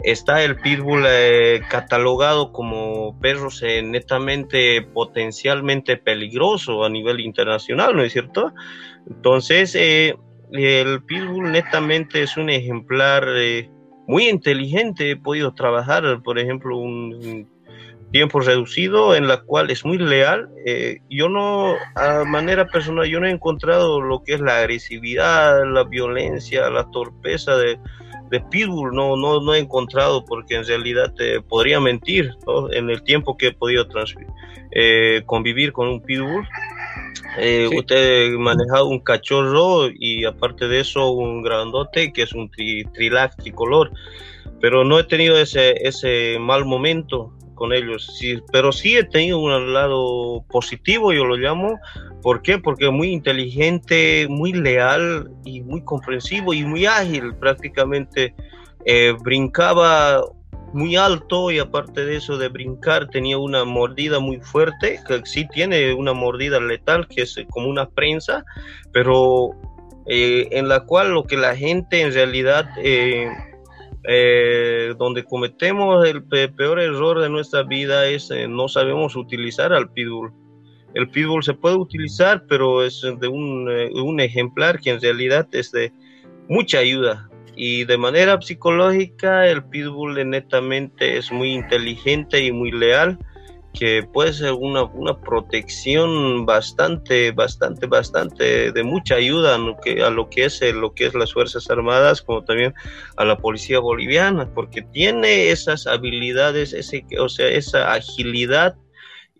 está 0.02 0.42
el 0.42 0.56
Pitbull 0.56 1.04
eh, 1.06 1.62
catalogado 1.68 2.52
como 2.52 3.18
perros 3.20 3.62
eh, 3.62 3.82
netamente 3.82 4.82
potencialmente 4.82 5.96
peligroso 5.96 6.84
a 6.84 6.90
nivel 6.90 7.20
internacional, 7.20 7.96
¿no 7.96 8.02
es 8.02 8.12
cierto? 8.12 8.52
Entonces, 9.08 9.74
eh, 9.76 10.16
el 10.52 11.02
Pitbull 11.04 11.52
netamente 11.52 12.22
es 12.22 12.36
un 12.36 12.50
ejemplar 12.50 13.26
muy 14.06 14.28
inteligente. 14.28 15.12
He 15.12 15.16
podido 15.16 15.54
trabajar, 15.54 16.20
por 16.22 16.38
ejemplo, 16.38 16.76
un 16.76 17.48
tiempo 18.12 18.40
reducido 18.40 19.16
en 19.16 19.26
la 19.26 19.38
cual 19.38 19.70
es 19.70 19.84
muy 19.84 19.98
leal. 19.98 20.48
Eh, 20.66 21.00
yo 21.10 21.28
no, 21.28 21.74
a 21.96 22.24
manera 22.24 22.66
personal, 22.66 23.06
yo 23.06 23.18
no 23.18 23.26
he 23.26 23.30
encontrado 23.30 24.00
lo 24.00 24.22
que 24.22 24.34
es 24.34 24.40
la 24.40 24.58
agresividad, 24.58 25.64
la 25.66 25.84
violencia, 25.84 26.70
la 26.70 26.88
torpeza 26.90 27.56
de, 27.56 27.78
de 28.30 28.40
Pitbull. 28.40 28.94
No, 28.94 29.16
no, 29.16 29.40
no 29.40 29.54
he 29.54 29.58
encontrado 29.58 30.24
porque 30.24 30.54
en 30.54 30.66
realidad 30.66 31.12
te 31.14 31.40
podría 31.40 31.80
mentir 31.80 32.30
en 32.72 32.90
el 32.90 33.02
tiempo 33.02 33.36
que 33.36 33.48
he 33.48 33.52
podido 33.52 33.86
eh, 34.72 35.22
convivir 35.26 35.72
con 35.72 35.88
un 35.88 36.02
Pitbull. 36.02 36.46
Eh, 37.38 37.68
Usted 37.74 38.34
ha 38.34 38.38
manejado 38.38 38.88
un 38.88 39.00
cachorro 39.00 39.88
y 39.88 40.26
aparte 40.26 40.68
de 40.68 40.80
eso 40.80 41.10
un 41.12 41.42
grandote 41.42 42.12
que 42.12 42.22
es 42.22 42.34
un 42.34 42.50
tri, 42.50 42.84
trilac 42.92 43.36
tricolor, 43.36 43.90
pero 44.60 44.84
no 44.84 44.98
he 44.98 45.04
tenido 45.04 45.38
ese, 45.38 45.74
ese 45.80 46.36
mal 46.38 46.66
momento 46.66 47.32
ellos, 47.70 48.16
sí, 48.18 48.40
pero 48.50 48.72
sí 48.72 48.96
he 48.96 49.04
tenido 49.04 49.38
un 49.38 49.74
lado 49.74 50.42
positivo, 50.48 51.12
yo 51.12 51.26
lo 51.26 51.36
llamo, 51.36 51.78
¿por 52.22 52.40
qué? 52.40 52.58
Porque 52.58 52.86
es 52.86 52.92
muy 52.92 53.08
inteligente, 53.08 54.26
muy 54.28 54.52
leal 54.52 55.30
y 55.44 55.60
muy 55.60 55.84
comprensivo 55.84 56.54
y 56.54 56.64
muy 56.64 56.86
ágil 56.86 57.34
prácticamente. 57.34 58.34
Eh, 58.84 59.14
brincaba 59.22 60.22
muy 60.72 60.96
alto 60.96 61.50
y 61.50 61.58
aparte 61.58 62.04
de 62.04 62.16
eso 62.16 62.38
de 62.38 62.48
brincar 62.48 63.08
tenía 63.08 63.36
una 63.36 63.64
mordida 63.64 64.18
muy 64.18 64.40
fuerte, 64.40 64.98
que 65.06 65.20
sí 65.24 65.46
tiene 65.52 65.92
una 65.92 66.14
mordida 66.14 66.58
letal, 66.60 67.06
que 67.06 67.22
es 67.22 67.36
como 67.50 67.68
una 67.68 67.88
prensa, 67.88 68.44
pero 68.92 69.50
eh, 70.06 70.48
en 70.52 70.68
la 70.68 70.80
cual 70.80 71.12
lo 71.12 71.24
que 71.24 71.36
la 71.36 71.54
gente 71.54 72.00
en 72.00 72.12
realidad... 72.12 72.68
Eh, 72.78 73.28
eh, 74.04 74.94
donde 74.98 75.24
cometemos 75.24 76.06
el 76.06 76.24
peor 76.24 76.80
error 76.80 77.20
de 77.20 77.30
nuestra 77.30 77.62
vida 77.62 78.06
es 78.06 78.30
no 78.48 78.68
sabemos 78.68 79.16
utilizar 79.16 79.72
al 79.72 79.90
pitbull. 79.90 80.32
El 80.94 81.08
pitbull 81.08 81.42
se 81.42 81.54
puede 81.54 81.76
utilizar, 81.76 82.44
pero 82.48 82.84
es 82.84 83.00
de 83.02 83.28
un, 83.28 83.68
un 83.68 84.20
ejemplar 84.20 84.78
que 84.78 84.90
en 84.90 85.00
realidad 85.00 85.48
es 85.52 85.72
de 85.72 85.92
mucha 86.48 86.78
ayuda, 86.78 87.30
y 87.54 87.84
de 87.84 87.98
manera 87.98 88.40
psicológica, 88.40 89.46
el 89.46 89.64
pitbull 89.64 90.28
netamente 90.28 91.18
es 91.18 91.30
muy 91.30 91.52
inteligente 91.52 92.42
y 92.42 92.50
muy 92.50 92.70
leal, 92.70 93.18
que 93.72 94.02
puede 94.02 94.32
ser 94.32 94.52
una, 94.52 94.84
una 94.84 95.18
protección 95.18 96.44
bastante, 96.44 97.32
bastante, 97.32 97.86
bastante 97.86 98.72
de 98.72 98.82
mucha 98.82 99.14
ayuda 99.14 99.54
a 99.54 99.58
lo 99.58 99.76
que, 99.78 100.02
a 100.02 100.10
lo 100.10 100.28
que 100.28 100.44
es 100.44 100.60
lo 100.74 100.94
que 100.94 101.06
es 101.06 101.14
las 101.14 101.32
Fuerzas 101.32 101.70
Armadas, 101.70 102.22
como 102.22 102.44
también 102.44 102.74
a 103.16 103.24
la 103.24 103.38
policía 103.38 103.78
boliviana, 103.78 104.48
porque 104.54 104.82
tiene 104.82 105.50
esas 105.50 105.86
habilidades, 105.86 106.72
ese, 106.72 107.04
o 107.18 107.28
sea, 107.28 107.48
esa 107.48 107.92
agilidad 107.92 108.76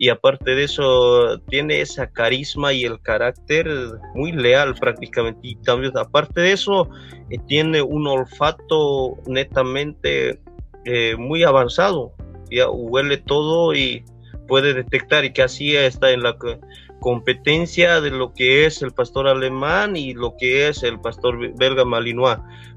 y 0.03 0.09
aparte 0.09 0.57
de 0.57 0.65
eso 0.65 1.39
tiene 1.49 1.81
esa 1.81 2.11
carisma 2.11 2.73
y 2.73 2.85
el 2.85 3.01
carácter 3.03 3.69
muy 4.17 4.33
leal 4.33 4.75
prácticamente. 4.75 5.39
Y 5.43 5.55
también 5.57 5.97
aparte 5.97 6.41
de 6.41 6.51
eso 6.51 6.89
eh, 7.31 7.39
tiene 7.47 7.83
un 7.83 8.09
olfato 8.09 9.19
netamente 9.29 10.41
eh, 10.85 11.15
muy 11.17 11.45
avanzado. 11.45 12.15
Ya 12.51 12.69
huele 12.69 13.19
todo 13.19 13.75
y 13.75 14.05
puede 14.53 14.75
detectar 14.75 15.25
y 15.25 15.33
que 15.33 15.43
así 15.43 15.75
está 15.75 16.11
en 16.11 16.23
la 16.23 16.37
competencia 17.01 18.03
de 18.03 18.11
lo 18.11 18.35
que 18.35 18.67
es 18.67 18.83
el 18.83 18.91
pastor 18.93 19.27
alemán 19.27 19.97
y 19.97 20.13
lo 20.13 20.35
que 20.39 20.69
es 20.69 20.83
el 20.83 21.01
pastor 21.01 21.57
belga 21.57 21.87
malinois 21.87 22.37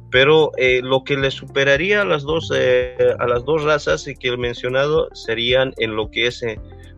pero 0.10 0.52
eh, 0.56 0.80
lo 0.82 1.04
que 1.04 1.18
le 1.18 1.32
superaría 1.32 2.04
a 2.04 2.06
las 2.06 2.24
dos 2.24 2.50
a 2.50 3.28
las 3.28 3.44
dos 3.44 3.64
razas 3.64 4.06
que 4.18 4.30
he 4.30 4.38
mencionado 4.38 5.10
serían 5.14 5.74
en 5.76 5.98
lo 5.98 6.10
que 6.12 6.28
es 6.28 6.46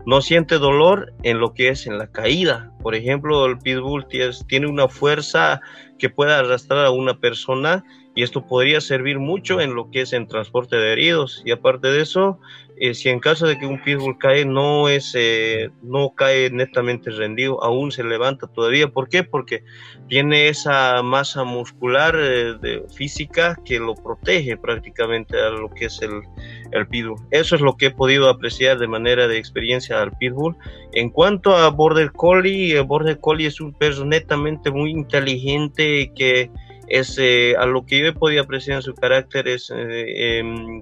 no 0.05 0.21
siente 0.21 0.59
dolor 0.59 1.11
en 1.23 1.39
lo 1.39 1.55
que 1.55 1.69
es 1.69 1.87
en 1.87 1.97
la 1.97 2.07
caída. 2.11 2.71
Por 2.83 2.93
ejemplo, 2.93 3.45
el 3.47 3.57
pitbull 3.57 4.05
tiene 4.47 4.67
una 4.67 4.87
fuerza 4.87 5.59
que 5.97 6.11
puede 6.11 6.33
arrastrar 6.33 6.85
a 6.85 6.91
una 6.91 7.19
persona 7.19 7.83
y 8.17 8.23
esto 8.23 8.47
podría 8.47 8.81
servir 8.81 9.19
mucho 9.19 9.61
en 9.61 9.75
lo 9.75 9.91
que 9.91 10.01
es 10.01 10.11
en 10.11 10.27
transporte 10.27 10.75
de 10.75 10.91
heridos. 10.91 11.43
Y 11.45 11.51
aparte 11.51 11.89
de 11.89 12.01
eso, 12.01 12.39
eh, 12.79 12.95
si 12.95 13.09
en 13.09 13.19
caso 13.19 13.45
de 13.45 13.59
que 13.59 13.67
un 13.67 13.79
pitbull 13.79 14.17
cae, 14.17 14.43
no, 14.43 14.89
es, 14.89 15.13
eh, 15.15 15.69
no 15.83 16.15
cae 16.15 16.49
netamente 16.49 17.11
rendido, 17.11 17.63
aún 17.63 17.91
se 17.91 18.03
levanta 18.03 18.47
todavía. 18.47 18.87
¿Por 18.87 19.07
qué? 19.07 19.21
Porque 19.21 19.63
tiene 20.09 20.47
esa 20.47 21.03
masa 21.03 21.43
muscular 21.43 22.15
eh, 22.19 22.55
de, 22.59 22.83
física 22.91 23.55
que 23.63 23.77
lo 23.77 23.93
protege 23.93 24.57
prácticamente 24.57 25.39
a 25.39 25.51
lo 25.51 25.69
que 25.69 25.85
es 25.85 26.01
el, 26.01 26.23
el 26.71 26.87
pitbull. 26.87 27.21
Eso 27.29 27.53
es 27.53 27.61
lo 27.61 27.77
que 27.77 27.85
he 27.85 27.91
podido 27.91 28.29
apreciar 28.29 28.79
de 28.79 28.87
manera 28.87 29.27
de 29.27 29.37
experiencia 29.37 30.01
al 30.01 30.11
pitbull. 30.17 30.55
En 30.93 31.11
cuanto 31.11 31.55
a 31.55 31.69
Border 31.69 32.11
Collie, 32.13 32.75
el 32.75 32.83
Border 32.83 33.19
Collie 33.19 33.45
es 33.45 33.61
un 33.61 33.73
perro 33.73 34.05
netamente 34.05 34.71
muy 34.71 34.89
inteligente 34.89 36.11
que 36.15 36.49
es 36.87 37.19
a 37.57 37.65
lo 37.65 37.85
que 37.85 37.99
yo 37.99 38.07
he 38.07 38.13
podido 38.13 38.43
apreciar 38.43 38.77
en 38.77 38.81
su 38.81 38.93
carácter 38.95 39.47
es 39.47 39.71
em, 39.75 40.81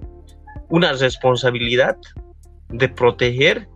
una 0.68 0.92
responsabilidad 0.92 1.96
de 2.68 2.88
proteger 2.88 3.68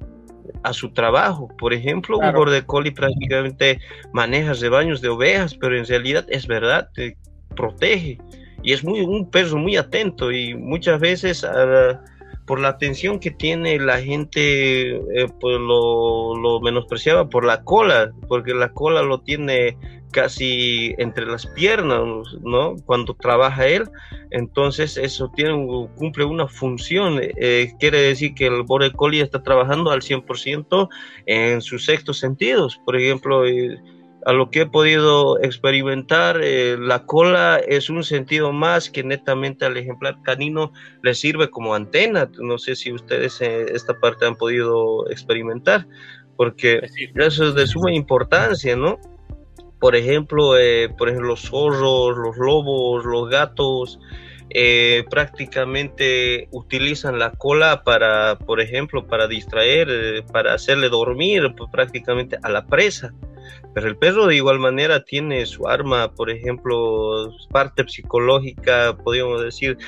a 0.62 0.72
su 0.72 0.92
trabajo. 0.92 1.48
Por 1.58 1.72
ejemplo, 1.72 2.18
un 2.18 2.32
border 2.32 2.64
collie 2.66 2.92
prácticamente 2.92 3.80
maneja 4.12 4.52
rebaños 4.54 5.00
de 5.00 5.08
ovejas, 5.08 5.54
pero 5.54 5.76
en 5.76 5.86
realidad 5.86 6.26
es 6.28 6.46
verdad, 6.46 6.88
te 6.94 7.16
protege. 7.56 8.18
Y 8.62 8.72
es 8.72 8.84
muy 8.84 9.00
un 9.00 9.30
perro 9.30 9.56
muy 9.56 9.76
atento 9.76 10.30
y 10.30 10.54
muchas 10.54 11.00
veces 11.00 11.44
ah, 11.44 12.02
por 12.50 12.58
la 12.58 12.70
atención 12.70 13.20
que 13.20 13.30
tiene 13.30 13.78
la 13.78 14.02
gente 14.02 14.96
eh, 14.96 15.28
pues 15.38 15.56
lo, 15.60 16.34
lo 16.34 16.60
menospreciaba 16.60 17.28
por 17.28 17.44
la 17.44 17.62
cola, 17.62 18.10
porque 18.26 18.54
la 18.54 18.72
cola 18.72 19.02
lo 19.02 19.20
tiene 19.20 19.78
casi 20.10 20.92
entre 20.98 21.26
las 21.26 21.46
piernas, 21.46 22.02
¿no? 22.42 22.74
Cuando 22.86 23.14
trabaja 23.14 23.68
él, 23.68 23.84
entonces 24.32 24.96
eso 24.96 25.30
tiene, 25.36 25.52
cumple 25.94 26.24
una 26.24 26.48
función, 26.48 27.20
eh, 27.22 27.72
quiere 27.78 28.02
decir 28.02 28.34
que 28.34 28.48
el 28.48 28.64
border 28.64 28.94
collie 28.96 29.22
está 29.22 29.44
trabajando 29.44 29.92
al 29.92 30.00
100% 30.00 30.88
en 31.26 31.60
sus 31.60 31.84
sextos 31.84 32.18
sentidos, 32.18 32.80
por 32.84 32.96
ejemplo, 32.96 33.46
eh, 33.46 33.80
a 34.26 34.32
lo 34.32 34.50
que 34.50 34.62
he 34.62 34.66
podido 34.66 35.40
experimentar, 35.42 36.40
eh, 36.42 36.76
la 36.78 37.06
cola 37.06 37.58
es 37.58 37.90
un 37.90 38.04
sentido 38.04 38.52
más 38.52 38.90
que 38.90 39.02
netamente 39.02 39.64
al 39.64 39.76
ejemplar 39.76 40.20
canino 40.22 40.72
le 41.02 41.14
sirve 41.14 41.50
como 41.50 41.74
antena, 41.74 42.30
no 42.38 42.58
sé 42.58 42.76
si 42.76 42.92
ustedes 42.92 43.40
esta 43.40 43.98
parte 43.98 44.26
han 44.26 44.36
podido 44.36 45.08
experimentar, 45.10 45.86
porque 46.36 46.80
eso 47.14 47.48
es 47.48 47.54
de 47.54 47.66
suma 47.66 47.92
importancia, 47.92 48.76
¿no? 48.76 48.98
por 49.80 49.96
ejemplo, 49.96 50.58
eh, 50.58 50.90
por 50.90 51.08
ejemplo, 51.08 51.30
los 51.30 51.40
zorros, 51.40 52.16
los 52.16 52.36
lobos, 52.36 53.04
los 53.04 53.28
gatos, 53.28 53.98
eh, 54.50 55.04
prácticamente 55.10 56.48
utilizan 56.50 57.18
la 57.18 57.30
cola 57.30 57.82
para, 57.82 58.38
por 58.38 58.60
ejemplo, 58.60 59.06
para 59.06 59.26
distraer, 59.26 59.88
eh, 59.90 60.22
para 60.30 60.54
hacerle 60.54 60.90
dormir 60.90 61.54
pues, 61.56 61.70
prácticamente 61.72 62.38
a 62.42 62.50
la 62.50 62.66
presa. 62.66 63.12
Pero 63.74 63.88
el 63.88 63.96
perro 63.96 64.26
de 64.26 64.36
igual 64.36 64.58
manera 64.58 65.04
tiene 65.04 65.46
su 65.46 65.68
arma, 65.68 66.12
por 66.12 66.30
ejemplo, 66.30 67.32
parte 67.50 67.84
psicológica, 67.86 68.96
podríamos 68.96 69.42
decir, 69.42 69.78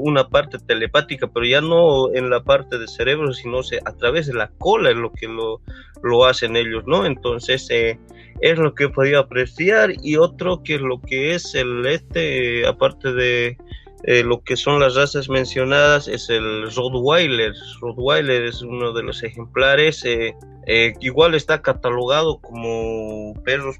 una 0.00 0.28
parte 0.28 0.58
telepática, 0.58 1.28
pero 1.28 1.46
ya 1.46 1.60
no 1.60 2.12
en 2.12 2.30
la 2.30 2.42
parte 2.42 2.78
del 2.78 2.88
cerebro, 2.88 3.32
sino 3.32 3.60
a 3.84 3.92
través 3.96 4.26
de 4.26 4.34
la 4.34 4.48
cola 4.58 4.90
es 4.90 4.96
lo 4.96 5.12
que 5.12 5.28
lo, 5.28 5.60
lo 6.02 6.24
hacen 6.24 6.56
ellos, 6.56 6.84
¿no? 6.86 7.06
Entonces, 7.06 7.68
es 7.70 8.58
lo 8.58 8.74
que 8.74 8.88
podido 8.88 9.20
apreciar 9.20 9.92
y 10.02 10.16
otro 10.16 10.62
que 10.62 10.78
lo 10.78 11.00
que 11.00 11.34
es 11.34 11.54
el 11.54 11.86
este, 11.86 12.66
aparte 12.66 13.12
de 13.12 13.56
eh, 14.04 14.22
lo 14.22 14.42
que 14.42 14.56
son 14.56 14.80
las 14.80 14.94
razas 14.94 15.28
mencionadas, 15.28 16.08
es 16.08 16.30
el 16.30 16.70
Rottweiler. 16.74 17.52
Rottweiler 17.80 18.44
es 18.44 18.62
uno 18.62 18.92
de 18.92 19.02
los 19.02 19.22
ejemplares, 19.22 20.04
eh, 20.04 20.34
eh, 20.66 20.94
igual 21.00 21.34
está 21.34 21.60
catalogado 21.60 22.40
como 22.40 23.34
perros 23.44 23.76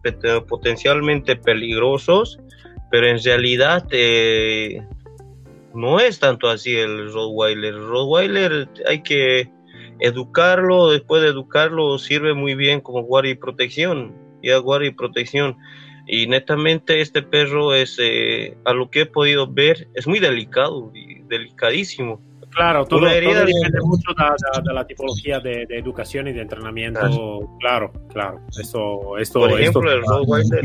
potencialmente 0.46 1.37
peligrosos, 1.37 2.38
pero 2.90 3.06
en 3.06 3.22
realidad 3.22 3.87
no 5.72 6.00
es 6.00 6.18
tanto 6.18 6.48
así 6.48 6.76
el 6.76 7.12
Rottweiler. 7.12 7.74
Rottweiler 7.76 8.68
hay 8.87 9.02
que 9.02 9.50
educarlo, 10.00 10.90
después 10.90 11.22
de 11.22 11.28
educarlo 11.28 11.98
sirve 11.98 12.35
muy 12.35 12.54
bien 12.54 12.80
como 12.80 13.02
guardia 13.02 13.33
y 13.33 13.37
protección 13.37 14.14
y 14.42 14.52
guardia 14.52 14.88
y 14.88 14.94
protección. 14.94 15.56
Y 16.12 16.27
netamente 16.27 17.01
este 17.01 17.23
perro 17.23 17.73
es, 17.73 17.96
eh, 18.01 18.57
a 18.64 18.73
lo 18.73 18.90
que 18.90 19.03
he 19.03 19.07
podido 19.07 19.46
ver, 19.46 19.87
es 19.94 20.09
muy 20.09 20.18
delicado 20.18 20.90
y 20.92 21.20
delicadísimo. 21.29 22.20
Claro, 22.51 22.85
todo, 22.85 23.07
herida 23.07 23.44
depende 23.44 23.79
mucho 23.85 24.11
de, 24.64 24.75
la 24.75 24.85
tipología 24.85 25.38
de, 25.38 25.68
educación 25.70 26.27
y 26.27 26.33
de 26.33 26.40
entrenamiento. 26.40 27.49
Claro, 27.61 27.92
claro. 28.12 28.40
Eso, 28.59 29.16
esto, 29.18 29.38
por 29.38 29.61
ejemplo, 29.61 29.92
el 29.92 30.03
Rottweiler, 30.03 30.64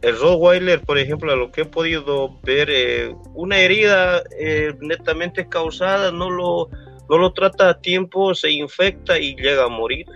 el 0.00 0.18
Rottweiler, 0.18 0.80
por 0.80 0.96
ejemplo, 0.96 1.30
a 1.30 1.36
lo 1.36 1.52
que 1.52 1.60
he 1.60 1.66
podido 1.66 2.40
ver, 2.42 2.70
eh, 2.70 3.14
una 3.34 3.58
herida 3.58 4.22
eh, 4.40 4.72
netamente 4.80 5.46
causada, 5.46 6.10
no 6.10 6.30
lo, 6.30 6.70
no 7.10 7.18
lo 7.18 7.34
trata 7.34 7.68
a 7.68 7.80
tiempo, 7.82 8.34
se 8.34 8.50
infecta 8.50 9.18
y 9.18 9.36
llega 9.36 9.64
a 9.64 9.68
morir 9.68 10.06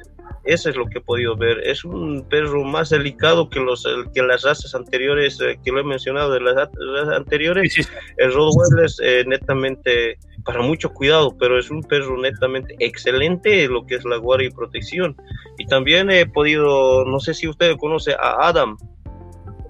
Eso 0.44 0.70
es 0.70 0.76
lo 0.76 0.86
que 0.86 0.98
he 0.98 1.00
podido 1.00 1.36
ver. 1.36 1.60
Es 1.64 1.84
un 1.84 2.26
perro 2.28 2.64
más 2.64 2.90
delicado 2.90 3.50
que, 3.50 3.60
los, 3.60 3.86
que 4.14 4.22
las 4.22 4.42
razas 4.42 4.74
anteriores, 4.74 5.40
eh, 5.40 5.58
que 5.62 5.70
lo 5.70 5.80
he 5.80 5.84
mencionado 5.84 6.32
de 6.32 6.40
las 6.40 6.54
razas 6.54 7.16
anteriores. 7.16 7.88
El 8.16 8.32
Rottweiler 8.32 8.86
es 8.86 8.98
eh, 9.02 9.24
netamente 9.26 10.18
para 10.44 10.62
mucho 10.62 10.90
cuidado, 10.90 11.36
pero 11.38 11.58
es 11.58 11.70
un 11.70 11.82
perro 11.82 12.18
netamente 12.18 12.74
excelente 12.78 13.64
en 13.64 13.74
lo 13.74 13.84
que 13.84 13.96
es 13.96 14.04
la 14.04 14.16
guardia 14.16 14.48
y 14.48 14.50
protección. 14.50 15.14
Y 15.58 15.66
también 15.66 16.10
he 16.10 16.24
podido, 16.26 17.04
no 17.04 17.20
sé 17.20 17.34
si 17.34 17.46
usted 17.46 17.76
conoce 17.76 18.14
a 18.14 18.48
Adam, 18.48 18.76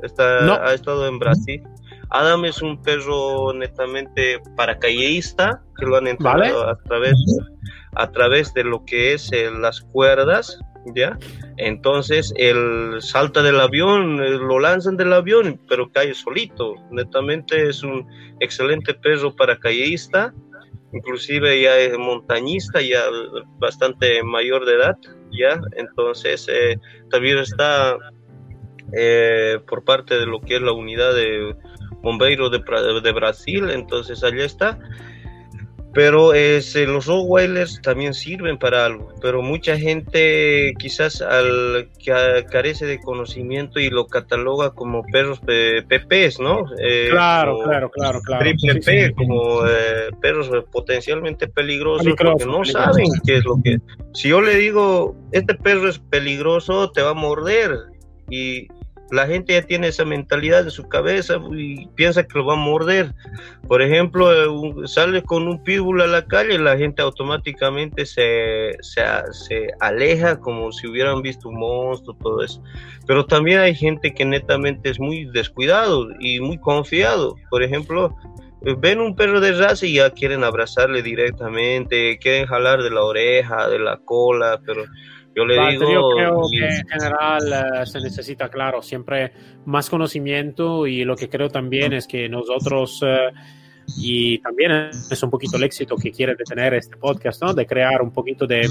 Está, 0.03 0.67
ha 0.67 0.75
estado 0.75 1.07
en 1.07 1.19
Brasil. 1.19 1.63
Adam 2.11 2.45
es 2.45 2.61
un 2.63 2.81
perro 2.83 3.53
netamente 3.53 4.41
paracaidista 4.57 5.63
que 5.79 5.87
lo 5.87 5.97
han 5.97 6.09
entrenado 6.09 6.69
a 6.69 6.77
través 6.79 7.15
a 7.95 8.11
través 8.11 8.55
de 8.55 8.65
lo 8.65 8.85
que 8.85 9.15
es 9.15 9.33
eh, 9.33 9.51
las 9.51 9.81
cuerdas, 9.81 10.61
¿ya? 10.95 11.19
Entonces 11.57 12.33
él 12.37 12.97
salta 13.01 13.43
del 13.43 13.61
avión, 13.61 14.23
eh, 14.23 14.31
lo 14.31 14.59
lanzan 14.61 14.97
del 14.97 15.13
avión, 15.13 15.61
pero 15.69 15.91
cae 15.91 16.15
solito. 16.15 16.75
Netamente 16.91 17.69
es 17.69 17.83
un 17.83 18.07
excelente 18.41 18.95
perro 18.95 19.35
paracaidista, 19.35 20.33
inclusive 20.93 21.61
ya 21.61 21.79
es 21.79 21.99
montañista, 21.99 22.81
ya 22.81 23.05
bastante 23.59 24.23
mayor 24.23 24.65
de 24.65 24.75
edad, 24.75 24.97
¿ya? 25.33 25.61
Entonces 25.77 26.47
eh, 26.49 26.79
también 27.11 27.39
está 27.39 27.97
por 29.69 29.85
parte 29.85 30.19
de 30.19 30.27
lo 30.27 30.41
que 30.41 30.57
es 30.57 30.63
la 30.63 30.73
unidad 30.73 31.15
de 31.15 31.55
bomberos 32.03 32.51
de, 32.51 32.59
de 33.03 33.13
Brasil, 33.13 33.71
entonces 33.71 34.25
allá 34.25 34.45
está. 34.45 34.81
Pero 35.93 36.35
es, 36.35 36.77
eh, 36.77 36.87
los 36.87 37.07
Rottweilers 37.07 37.81
también 37.83 38.15
sirven 38.15 38.59
para 38.59 38.87
algo, 38.87 39.13
pero 39.21 39.43
mucha 39.43 39.77
gente 39.77 40.73
quizás 40.79 41.21
al 41.21 41.89
que 41.99 42.45
carece 42.49 42.87
de 42.87 43.01
conocimiento 43.01 43.81
y 43.81 43.91
lo 43.91 44.07
cataloga 44.07 44.71
como 44.71 45.03
perros 45.03 45.41
PPs, 45.41 46.39
¿no? 46.39 46.63
Eh, 46.79 47.09
claro, 47.11 47.59
claro, 47.65 47.91
claro, 47.91 48.21
claro, 48.21 48.45
Triple 48.45 48.81
P, 48.83 49.15
como 49.15 49.67
eh, 49.67 50.11
perros 50.21 50.49
potencialmente 50.71 51.49
peligrosos, 51.49 52.15
porque 52.17 52.47
no 52.47 52.65
saben 52.65 53.09
qué 53.27 53.39
es 53.39 53.45
lo 53.45 53.61
que... 53.63 53.79
Si 54.15 54.29
yo 54.29 54.41
le 54.41 54.55
digo, 54.57 55.17
este 55.33 55.55
perro 55.55 55.89
es 55.89 55.99
peligroso, 55.99 56.93
te 56.93 57.03
va 57.03 57.11
a 57.11 57.15
morder, 57.15 57.77
y 58.31 58.69
la 59.11 59.27
gente 59.27 59.55
ya 59.55 59.63
tiene 59.63 59.89
esa 59.89 60.05
mentalidad 60.05 60.63
en 60.63 60.71
su 60.71 60.89
cabeza 60.89 61.41
y 61.53 61.87
piensa 61.89 62.25
que 62.25 62.39
lo 62.39 62.47
va 62.47 62.55
a 62.55 62.57
morder. 62.57 63.13
Por 63.67 63.83
ejemplo, 63.83 64.33
eh, 64.33 64.87
sale 64.87 65.23
con 65.23 65.49
un 65.49 65.63
pitbull 65.63 66.01
a 66.01 66.07
la 66.07 66.25
calle, 66.25 66.59
la 66.59 66.77
gente 66.77 67.03
automáticamente 67.03 68.07
se, 68.07 68.77
se, 68.81 69.69
aleja 69.81 70.39
como 70.39 70.73
si 70.73 70.87
hubieran 70.87 71.23
visto 71.23 71.49
un 71.49 71.59
monstruo, 71.59 72.17
todo 72.21 72.43
eso. 72.43 72.63
Pero 73.07 73.27
también 73.27 73.61
hay 73.61 73.75
gente 73.75 74.15
que 74.15 74.25
netamente 74.25 74.91
es 74.91 75.01
muy 75.01 75.25
descuidado 75.27 76.09
y 76.21 76.41
muy 76.41 76.59
confiado. 76.59 77.37
Por 77.51 77.63
ejemplo, 77.63 78.17
eh, 78.65 78.77
ven 78.79 79.01
un 79.01 79.17
perro 79.17 79.41
de 79.41 79.53
raza 79.53 79.87
y 79.87 79.95
ya 79.95 80.11
quieren 80.11 80.45
abrazarle 80.45 81.03
directamente, 81.03 82.19
quieren 82.19 82.47
jalar 82.47 82.83
de 82.83 82.91
la 82.91 83.03
oreja, 83.03 83.69
de 83.69 83.79
la 83.79 83.97
cola, 83.99 84.61
pero 84.65 84.85
yo 85.35 85.45
le 85.45 85.71
digo. 85.71 85.91
Yo 85.91 86.09
creo 86.17 86.43
que 86.51 86.67
en 86.67 86.89
general 86.89 87.53
eh, 87.53 87.87
se 87.87 88.01
necesita, 88.01 88.49
claro, 88.49 88.83
siempre 88.83 89.33
más 89.67 89.89
conocimiento 89.89 90.87
y 90.87 91.05
lo 91.05 91.17
que 91.17 91.29
creo 91.29 91.49
también 91.49 91.93
es 91.93 92.07
que 92.07 92.29
nosotros. 92.29 93.01
Eh, 93.07 93.31
y 93.99 94.39
también 94.39 94.91
es 95.11 95.23
un 95.23 95.31
poquito 95.31 95.57
el 95.57 95.65
éxito 95.65 95.97
que 95.97 96.13
quiere 96.13 96.37
tener 96.37 96.75
este 96.75 96.97
podcast, 96.97 97.43
¿no? 97.43 97.53
De 97.53 97.67
crear 97.67 98.03
un 98.03 98.13
poquito 98.13 98.47
de 98.47 98.69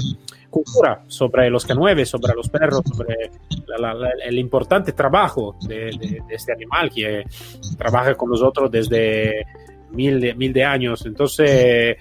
cultura 0.48 1.04
sobre 1.08 1.50
los 1.50 1.68
K9, 1.68 2.06
sobre 2.06 2.32
los 2.34 2.48
perros, 2.48 2.82
sobre 2.90 3.30
el 4.24 4.38
importante 4.38 4.92
trabajo 4.92 5.56
de, 5.68 5.90
de, 5.98 6.22
este 6.30 6.52
animal 6.54 6.90
que 6.90 7.24
trabaja 7.76 8.14
con 8.14 8.30
nosotros 8.30 8.70
desde 8.70 9.44
mil 9.92 10.20
de, 10.20 10.34
mil 10.34 10.52
de 10.52 10.64
años. 10.64 11.04
Entonces, 11.06 11.48
eh, 11.48 11.96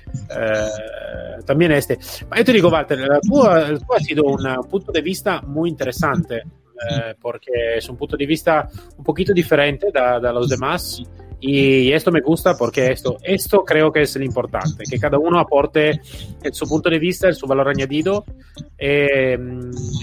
también 1.45 1.71
este. 1.71 1.97
Yo 2.35 2.45
te 2.45 2.53
digo, 2.53 2.69
Walter, 2.69 2.99
tú, 3.27 3.43
ha 3.45 3.99
sido 3.99 4.23
un 4.23 4.69
punto 4.69 4.91
de 4.91 5.01
vista 5.01 5.41
muy 5.41 5.69
interesante, 5.69 6.37
eh, 6.37 7.15
porque 7.19 7.77
es 7.77 7.89
un 7.89 7.97
punto 7.97 8.15
de 8.15 8.25
vista 8.25 8.69
un 8.97 9.03
poquito 9.03 9.33
diferente 9.33 9.87
de 9.91 10.33
los 10.33 10.49
demás. 10.49 11.01
Y 11.41 11.91
esto 11.93 12.11
me 12.11 12.19
gusta 12.19 12.57
porque 12.57 12.91
esto, 12.91 13.17
esto 13.23 13.63
creo 13.63 13.91
que 13.93 14.01
es 14.01 14.13
lo 14.17 14.25
importante, 14.25 14.83
que 14.89 14.99
cada 14.99 15.17
uno 15.17 15.39
aporte 15.39 16.01
el, 16.43 16.53
su 16.53 16.67
punto 16.67 16.89
de 16.89 16.99
vista, 16.99 17.29
el 17.29 17.35
su 17.35 17.47
valor 17.47 17.69
añadido. 17.69 18.25
Eh, 18.77 19.37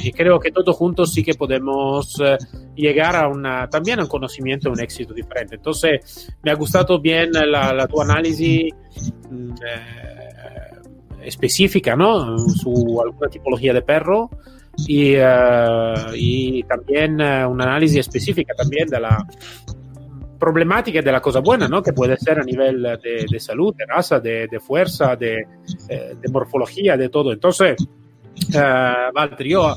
y 0.06 0.12
creo 0.12 0.38
que 0.38 0.52
todos 0.52 0.76
juntos 0.76 1.12
sí 1.12 1.24
que 1.24 1.34
podemos 1.34 2.20
eh, 2.20 2.38
llegar 2.76 3.16
a 3.16 3.26
una, 3.26 3.68
también 3.68 3.98
a 3.98 4.02
un 4.02 4.08
conocimiento, 4.08 4.68
a 4.68 4.72
un 4.72 4.80
éxito 4.80 5.12
diferente. 5.12 5.56
Entonces, 5.56 6.32
me 6.44 6.52
ha 6.52 6.54
gustado 6.54 7.00
bien 7.00 7.30
la, 7.32 7.72
la 7.72 7.88
tu 7.88 8.00
análisis 8.00 8.72
mm, 9.28 9.50
eh, 9.50 11.24
específica, 11.24 11.96
¿no? 11.96 12.38
Su 12.38 13.02
alguna 13.04 13.28
tipología 13.28 13.72
de 13.72 13.82
perro. 13.82 14.30
Y, 14.86 15.14
y 16.14 16.62
también 16.64 17.14
un 17.14 17.62
análisis 17.62 18.00
específica 18.00 18.52
también 18.54 18.86
de 18.88 19.00
la, 19.00 19.26
problemáticas 20.38 21.02
de 21.02 21.10
la 21.10 21.20
cosa 21.20 21.40
buena, 21.40 21.66
¿no? 21.66 21.82
Que 21.82 21.94
puede 21.94 22.16
ser 22.18 22.38
a 22.38 22.44
nivel 22.44 22.82
de, 23.02 23.26
de 23.28 23.40
salud, 23.40 23.74
de 23.74 23.86
raza, 23.86 24.20
de, 24.20 24.46
de 24.46 24.60
fuerza, 24.60 25.16
de, 25.16 25.46
de, 25.88 26.28
morfología, 26.30 26.96
de 26.96 27.08
todo. 27.08 27.32
Entonces, 27.32 27.76
uh, 28.54 29.14
Walter, 29.14 29.46
yo 29.46 29.74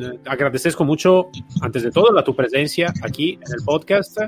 eh, 0.00 0.18
agradezco 0.26 0.84
mucho, 0.84 1.30
antes 1.60 1.82
de 1.82 1.90
todo, 1.90 2.12
la 2.12 2.22
tu 2.22 2.34
presencia 2.34 2.92
aquí 3.02 3.34
en 3.34 3.54
el 3.58 3.64
podcast 3.64 4.18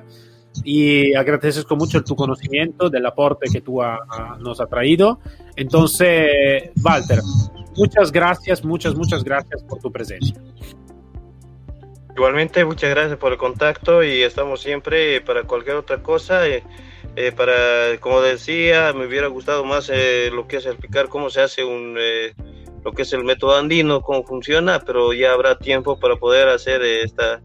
y 0.65 1.15
agradezco 1.15 1.77
mucho 1.77 2.03
tu 2.03 2.17
conocimiento 2.17 2.91
del 2.91 3.07
aporte 3.07 3.49
que 3.53 3.61
tú 3.61 3.83
a, 3.83 3.97
a, 3.97 4.39
nos 4.39 4.61
ha 4.61 4.67
traído. 4.67 5.21
Entonces, 5.57 6.71
Walter, 6.83 7.21
muchas 7.77 8.11
gracias, 8.11 8.65
muchas, 8.65 8.95
muchas 8.95 9.23
gracias 9.23 9.63
por 9.65 9.79
tu 9.79 9.93
presencia. 9.93 10.41
Igualmente, 12.17 12.65
muchas 12.65 12.91
gracias 12.91 13.17
por 13.19 13.33
el 13.33 13.39
contacto 13.39 14.03
y 14.03 14.23
estamos 14.23 14.61
siempre 14.61 15.21
para 15.21 15.45
cualquier 15.45 15.77
otra 15.77 16.03
cosa. 16.03 16.49
Eh, 16.49 16.65
eh, 17.21 17.33
para, 17.33 17.99
como 17.99 18.21
decía, 18.21 18.93
me 18.93 19.07
hubiera 19.07 19.27
gustado 19.27 19.65
más 19.65 19.91
eh, 19.93 20.31
lo 20.33 20.47
que 20.47 20.59
es 20.59 20.67
explicar 20.67 21.09
cómo 21.09 21.31
se 21.31 21.41
hace 21.41 21.65
un, 21.65 21.97
eh, 21.99 22.33
lo 22.85 22.93
que 22.93 23.03
es 23.03 23.13
el 23.13 23.25
método 23.25 23.57
andino, 23.57 24.01
cómo 24.01 24.25
funciona, 24.25 24.81
pero 24.81 25.13
ya 25.13 25.33
habrá 25.33 25.59
tiempo 25.59 25.99
para 25.99 26.17
poder 26.17 26.49
hacer 26.49 26.83
esta, 26.83 27.41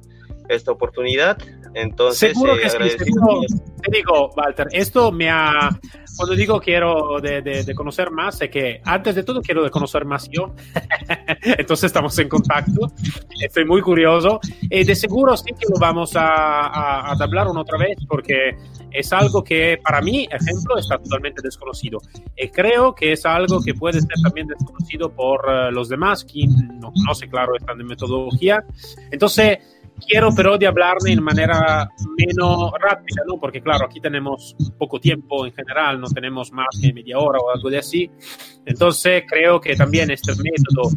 esta 0.50 0.72
oportunidad. 0.72 1.38
Entonces, 1.74 2.34
seguro 2.34 2.56
que 2.56 2.70
sí, 2.70 2.78
seguro, 2.98 3.42
te 3.82 3.92
digo, 3.92 4.30
Walter, 4.36 4.68
esto 4.72 5.12
me 5.12 5.30
ha, 5.30 5.70
cuando 6.16 6.36
digo 6.36 6.60
quiero 6.60 7.20
de, 7.20 7.42
de, 7.42 7.64
de, 7.64 7.76
conocer 7.76 8.12
más, 8.12 8.40
es 8.42 8.50
que 8.50 8.82
antes 8.86 9.16
de 9.16 9.24
todo 9.24 9.42
quiero 9.42 9.64
de 9.64 9.72
conocer 9.72 10.06
más 10.06 10.30
yo. 10.30 10.54
Entonces 11.44 11.86
estamos 11.86 12.18
en 12.20 12.30
contacto. 12.30 12.92
Estoy 13.42 13.66
muy 13.66 13.82
curioso. 13.82 14.40
Y 14.62 14.84
de 14.84 14.96
seguro 14.96 15.36
sí 15.36 15.52
que 15.58 15.66
lo 15.68 15.80
vamos 15.80 16.16
a, 16.16 16.28
a, 16.28 17.12
a 17.12 17.24
hablar 17.24 17.48
una 17.48 17.62
otra 17.62 17.78
vez 17.78 17.98
porque 18.08 18.56
es 18.94 19.12
algo 19.12 19.44
que 19.44 19.80
para 19.84 20.02
mí, 20.02 20.28
ejemplo, 20.32 20.78
está 20.78 20.98
totalmente 20.98 21.42
desconocido. 21.42 22.00
Y 22.38 22.48
creo 22.50 22.94
que 22.94 23.14
es 23.14 23.26
algo 23.26 23.62
que 23.62 23.74
puede 23.74 24.00
ser 24.00 24.22
también 24.22 24.48
desconocido 24.48 25.12
por 25.12 25.46
uh, 25.48 25.72
los 25.72 25.90
demás, 25.90 26.24
quien 26.24 26.52
no 26.80 26.92
conoce, 26.94 27.28
claro, 27.28 27.56
esta 27.58 27.74
metodología. 27.74 28.64
Entonces, 29.12 29.58
quiero 30.08 30.30
pero 30.36 30.58
de 30.58 30.68
hablarme 30.68 31.12
en 31.12 31.24
manera 31.24 31.90
menos 32.18 32.72
rápida, 32.80 33.24
¿no? 33.28 33.40
Porque 33.40 33.62
claro, 33.62 33.86
aquí 33.86 34.00
tenemos 34.00 34.56
poco 34.78 35.00
tiempo 35.00 35.46
en 35.46 35.54
general, 35.54 36.00
no 36.00 36.08
tenemos 36.08 36.52
más 36.52 36.68
que 36.82 36.94
media 36.94 37.20
hora 37.20 37.40
o 37.40 37.52
algo 37.54 37.70
de 37.70 37.80
así. 37.80 38.10
Entonces 38.66 39.24
creo 39.28 39.60
que 39.60 39.76
también 39.76 40.12
este 40.12 40.32
método, 40.36 40.90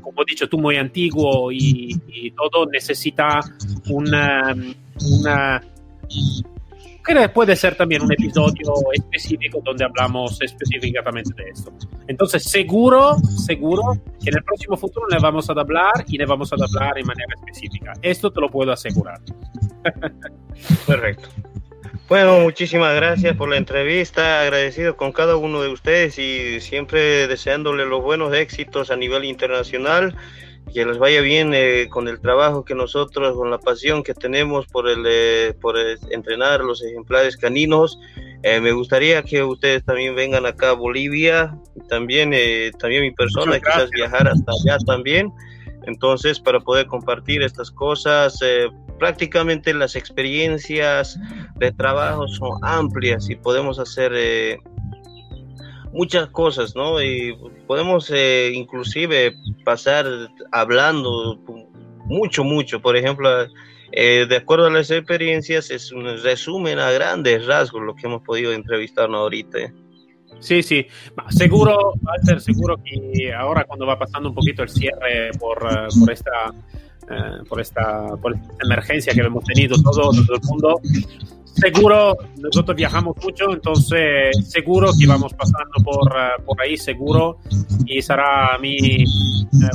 como 0.00 0.22
he 0.22 0.24
dicho 0.28 0.48
tú, 0.48 0.58
muy 0.58 0.76
antiguo 0.76 1.50
y, 1.52 2.00
y 2.08 2.30
todo 2.32 2.66
necesita 2.66 3.40
una, 3.88 4.54
una 5.20 5.62
que 7.02 7.28
puede 7.28 7.56
ser 7.56 7.74
también 7.74 8.02
un 8.02 8.12
episodio 8.12 8.72
específico 8.92 9.60
donde 9.64 9.84
hablamos 9.84 10.40
específicamente 10.40 11.32
de 11.34 11.50
esto. 11.50 11.72
Entonces, 12.06 12.44
seguro, 12.44 13.16
seguro 13.44 13.82
que 14.22 14.30
en 14.30 14.36
el 14.36 14.44
próximo 14.44 14.76
futuro 14.76 15.06
le 15.08 15.18
vamos 15.18 15.48
a 15.50 15.52
hablar 15.52 16.04
y 16.06 16.18
le 16.18 16.26
vamos 16.26 16.52
a 16.52 16.56
hablar 16.56 16.98
en 16.98 17.06
manera 17.06 17.34
específica. 17.34 17.92
Esto 18.02 18.30
te 18.30 18.40
lo 18.40 18.50
puedo 18.50 18.72
asegurar. 18.72 19.20
Perfecto. 20.86 21.28
Bueno, 22.08 22.40
muchísimas 22.40 22.94
gracias 22.94 23.36
por 23.36 23.48
la 23.48 23.56
entrevista, 23.56 24.42
agradecido 24.42 24.96
con 24.96 25.12
cada 25.12 25.36
uno 25.36 25.62
de 25.62 25.68
ustedes 25.68 26.18
y 26.18 26.60
siempre 26.60 27.26
deseándole 27.26 27.86
los 27.86 28.02
buenos 28.02 28.34
éxitos 28.34 28.90
a 28.90 28.96
nivel 28.96 29.24
internacional 29.24 30.14
que 30.72 30.84
les 30.84 30.98
vaya 30.98 31.20
bien 31.20 31.52
eh, 31.54 31.88
con 31.90 32.08
el 32.08 32.20
trabajo 32.20 32.64
que 32.64 32.74
nosotros, 32.74 33.36
con 33.36 33.50
la 33.50 33.58
pasión 33.58 34.02
que 34.02 34.14
tenemos 34.14 34.66
por, 34.66 34.88
el, 34.88 35.04
eh, 35.06 35.54
por 35.60 35.76
entrenar 36.10 36.60
los 36.60 36.82
ejemplares 36.82 37.36
caninos. 37.36 37.98
Eh, 38.42 38.60
me 38.60 38.72
gustaría 38.72 39.22
que 39.22 39.42
ustedes 39.42 39.84
también 39.84 40.16
vengan 40.16 40.46
acá 40.46 40.70
a 40.70 40.74
Bolivia, 40.74 41.56
también, 41.88 42.32
eh, 42.34 42.72
también 42.78 43.02
mi 43.02 43.12
persona, 43.12 43.60
quizás 43.60 43.90
viajar 43.90 44.28
hasta 44.28 44.52
allá 44.52 44.78
también. 44.84 45.32
Entonces, 45.86 46.40
para 46.40 46.60
poder 46.60 46.86
compartir 46.86 47.42
estas 47.42 47.70
cosas, 47.70 48.38
eh, 48.42 48.68
prácticamente 48.98 49.74
las 49.74 49.96
experiencias 49.96 51.18
de 51.56 51.72
trabajo 51.72 52.28
son 52.28 52.58
amplias 52.62 53.28
y 53.28 53.36
podemos 53.36 53.78
hacer 53.78 54.12
eh, 54.14 54.58
muchas 55.92 56.28
cosas, 56.28 56.74
¿no? 56.74 57.02
Y 57.02 57.36
podemos 57.66 58.10
eh, 58.10 58.50
inclusive 58.54 59.34
pasar 59.64 60.06
hablando 60.50 61.38
mucho, 62.06 62.44
mucho. 62.44 62.80
Por 62.80 62.96
ejemplo, 62.96 63.28
de 63.92 64.36
acuerdo 64.36 64.66
a 64.66 64.70
las 64.70 64.90
experiencias, 64.90 65.70
es 65.70 65.92
un 65.92 66.04
resumen 66.22 66.78
a 66.78 66.90
grandes 66.90 67.46
rasgos 67.46 67.82
lo 67.82 67.94
que 67.94 68.06
hemos 68.06 68.22
podido 68.22 68.52
entrevistarnos 68.52 69.20
ahorita. 69.20 69.70
Sí, 70.42 70.60
sí, 70.64 70.84
seguro, 71.30 71.92
Walter, 72.02 72.40
seguro 72.40 72.76
que 72.82 73.32
ahora 73.32 73.64
cuando 73.64 73.86
va 73.86 73.96
pasando 73.96 74.30
un 74.30 74.34
poquito 74.34 74.64
el 74.64 74.68
cierre 74.68 75.30
por, 75.38 75.58
eh, 75.70 75.86
por 76.00 76.10
esta, 76.10 76.52
eh, 77.08 77.44
por, 77.48 77.60
esta, 77.60 78.08
emergencia 78.60 79.14
que 79.14 79.20
hemos 79.20 79.44
tenido 79.44 79.80
todo 79.80 80.10
el 80.10 80.40
mundo, 80.42 80.80
seguro, 81.54 82.16
nosotros 82.38 82.76
viajamos 82.76 83.16
mucho, 83.22 83.52
entonces 83.52 84.36
seguro 84.48 84.90
que 84.98 85.06
vamos 85.06 85.32
pasando 85.34 85.72
por, 85.84 86.12
eh, 86.12 86.42
por 86.44 86.60
ahí, 86.60 86.76
seguro, 86.76 87.38
y 87.86 88.00
será 88.02 88.54
a 88.54 88.58
mí 88.58 89.04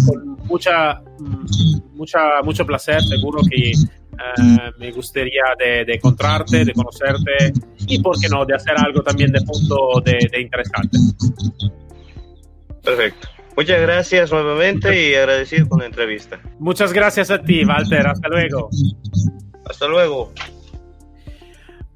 con 0.06 0.38
mucha, 0.46 1.02
mm, 1.20 1.96
mucha, 1.96 2.20
mucho 2.44 2.66
placer, 2.66 3.02
seguro 3.02 3.42
que 3.50 3.72
eh, 3.72 4.72
me 4.80 4.92
gustaría 4.92 5.44
de, 5.60 5.86
de, 5.86 5.96
encontrarte, 5.96 6.66
de 6.66 6.74
conocerte 6.74 7.54
y, 7.88 8.00
¿por 8.02 8.20
qué 8.20 8.28
no?, 8.30 8.46
de 8.46 8.56
hacer 8.56 8.74
algo 8.78 9.02
también 9.02 9.32
de 9.32 9.42
punto 9.42 10.02
de, 10.04 10.28
de 10.32 10.42
interesante. 10.42 10.98
Perfecto. 12.84 13.28
Muchas 13.56 13.82
gracias 13.82 14.32
nuevamente 14.32 15.10
y 15.10 15.16
agradecido 15.16 15.68
con 15.68 15.80
la 15.80 15.88
entrevista. 15.88 16.40
Muchas 16.60 16.94
gracias 16.94 17.32
a 17.32 17.42
ti, 17.42 17.66
Walter. 17.66 18.06
Hasta 18.08 18.30
luego. 18.30 18.70
Hasta 19.66 19.88
luego. 19.88 20.32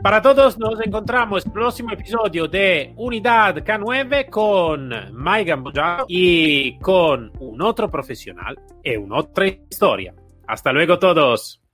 Para 0.02 0.20
todos 0.20 0.58
nos 0.58 0.82
encontramos 0.82 1.46
el 1.46 1.52
próximo 1.52 1.92
episodio 1.92 2.48
de 2.48 2.92
Unidad 2.98 3.58
K9 3.58 4.32
con 4.32 4.90
Mike 5.14 5.44
Gamboja 5.44 6.06
y 6.08 6.80
con 6.80 7.32
un 7.40 7.62
otro 7.62 7.88
profesional 7.88 8.60
y 8.84 8.96
una 8.96 9.18
otra 9.18 9.46
historia. 9.46 10.16
Hasta 10.48 10.74
luego 10.74 10.98
todos. 10.98 11.62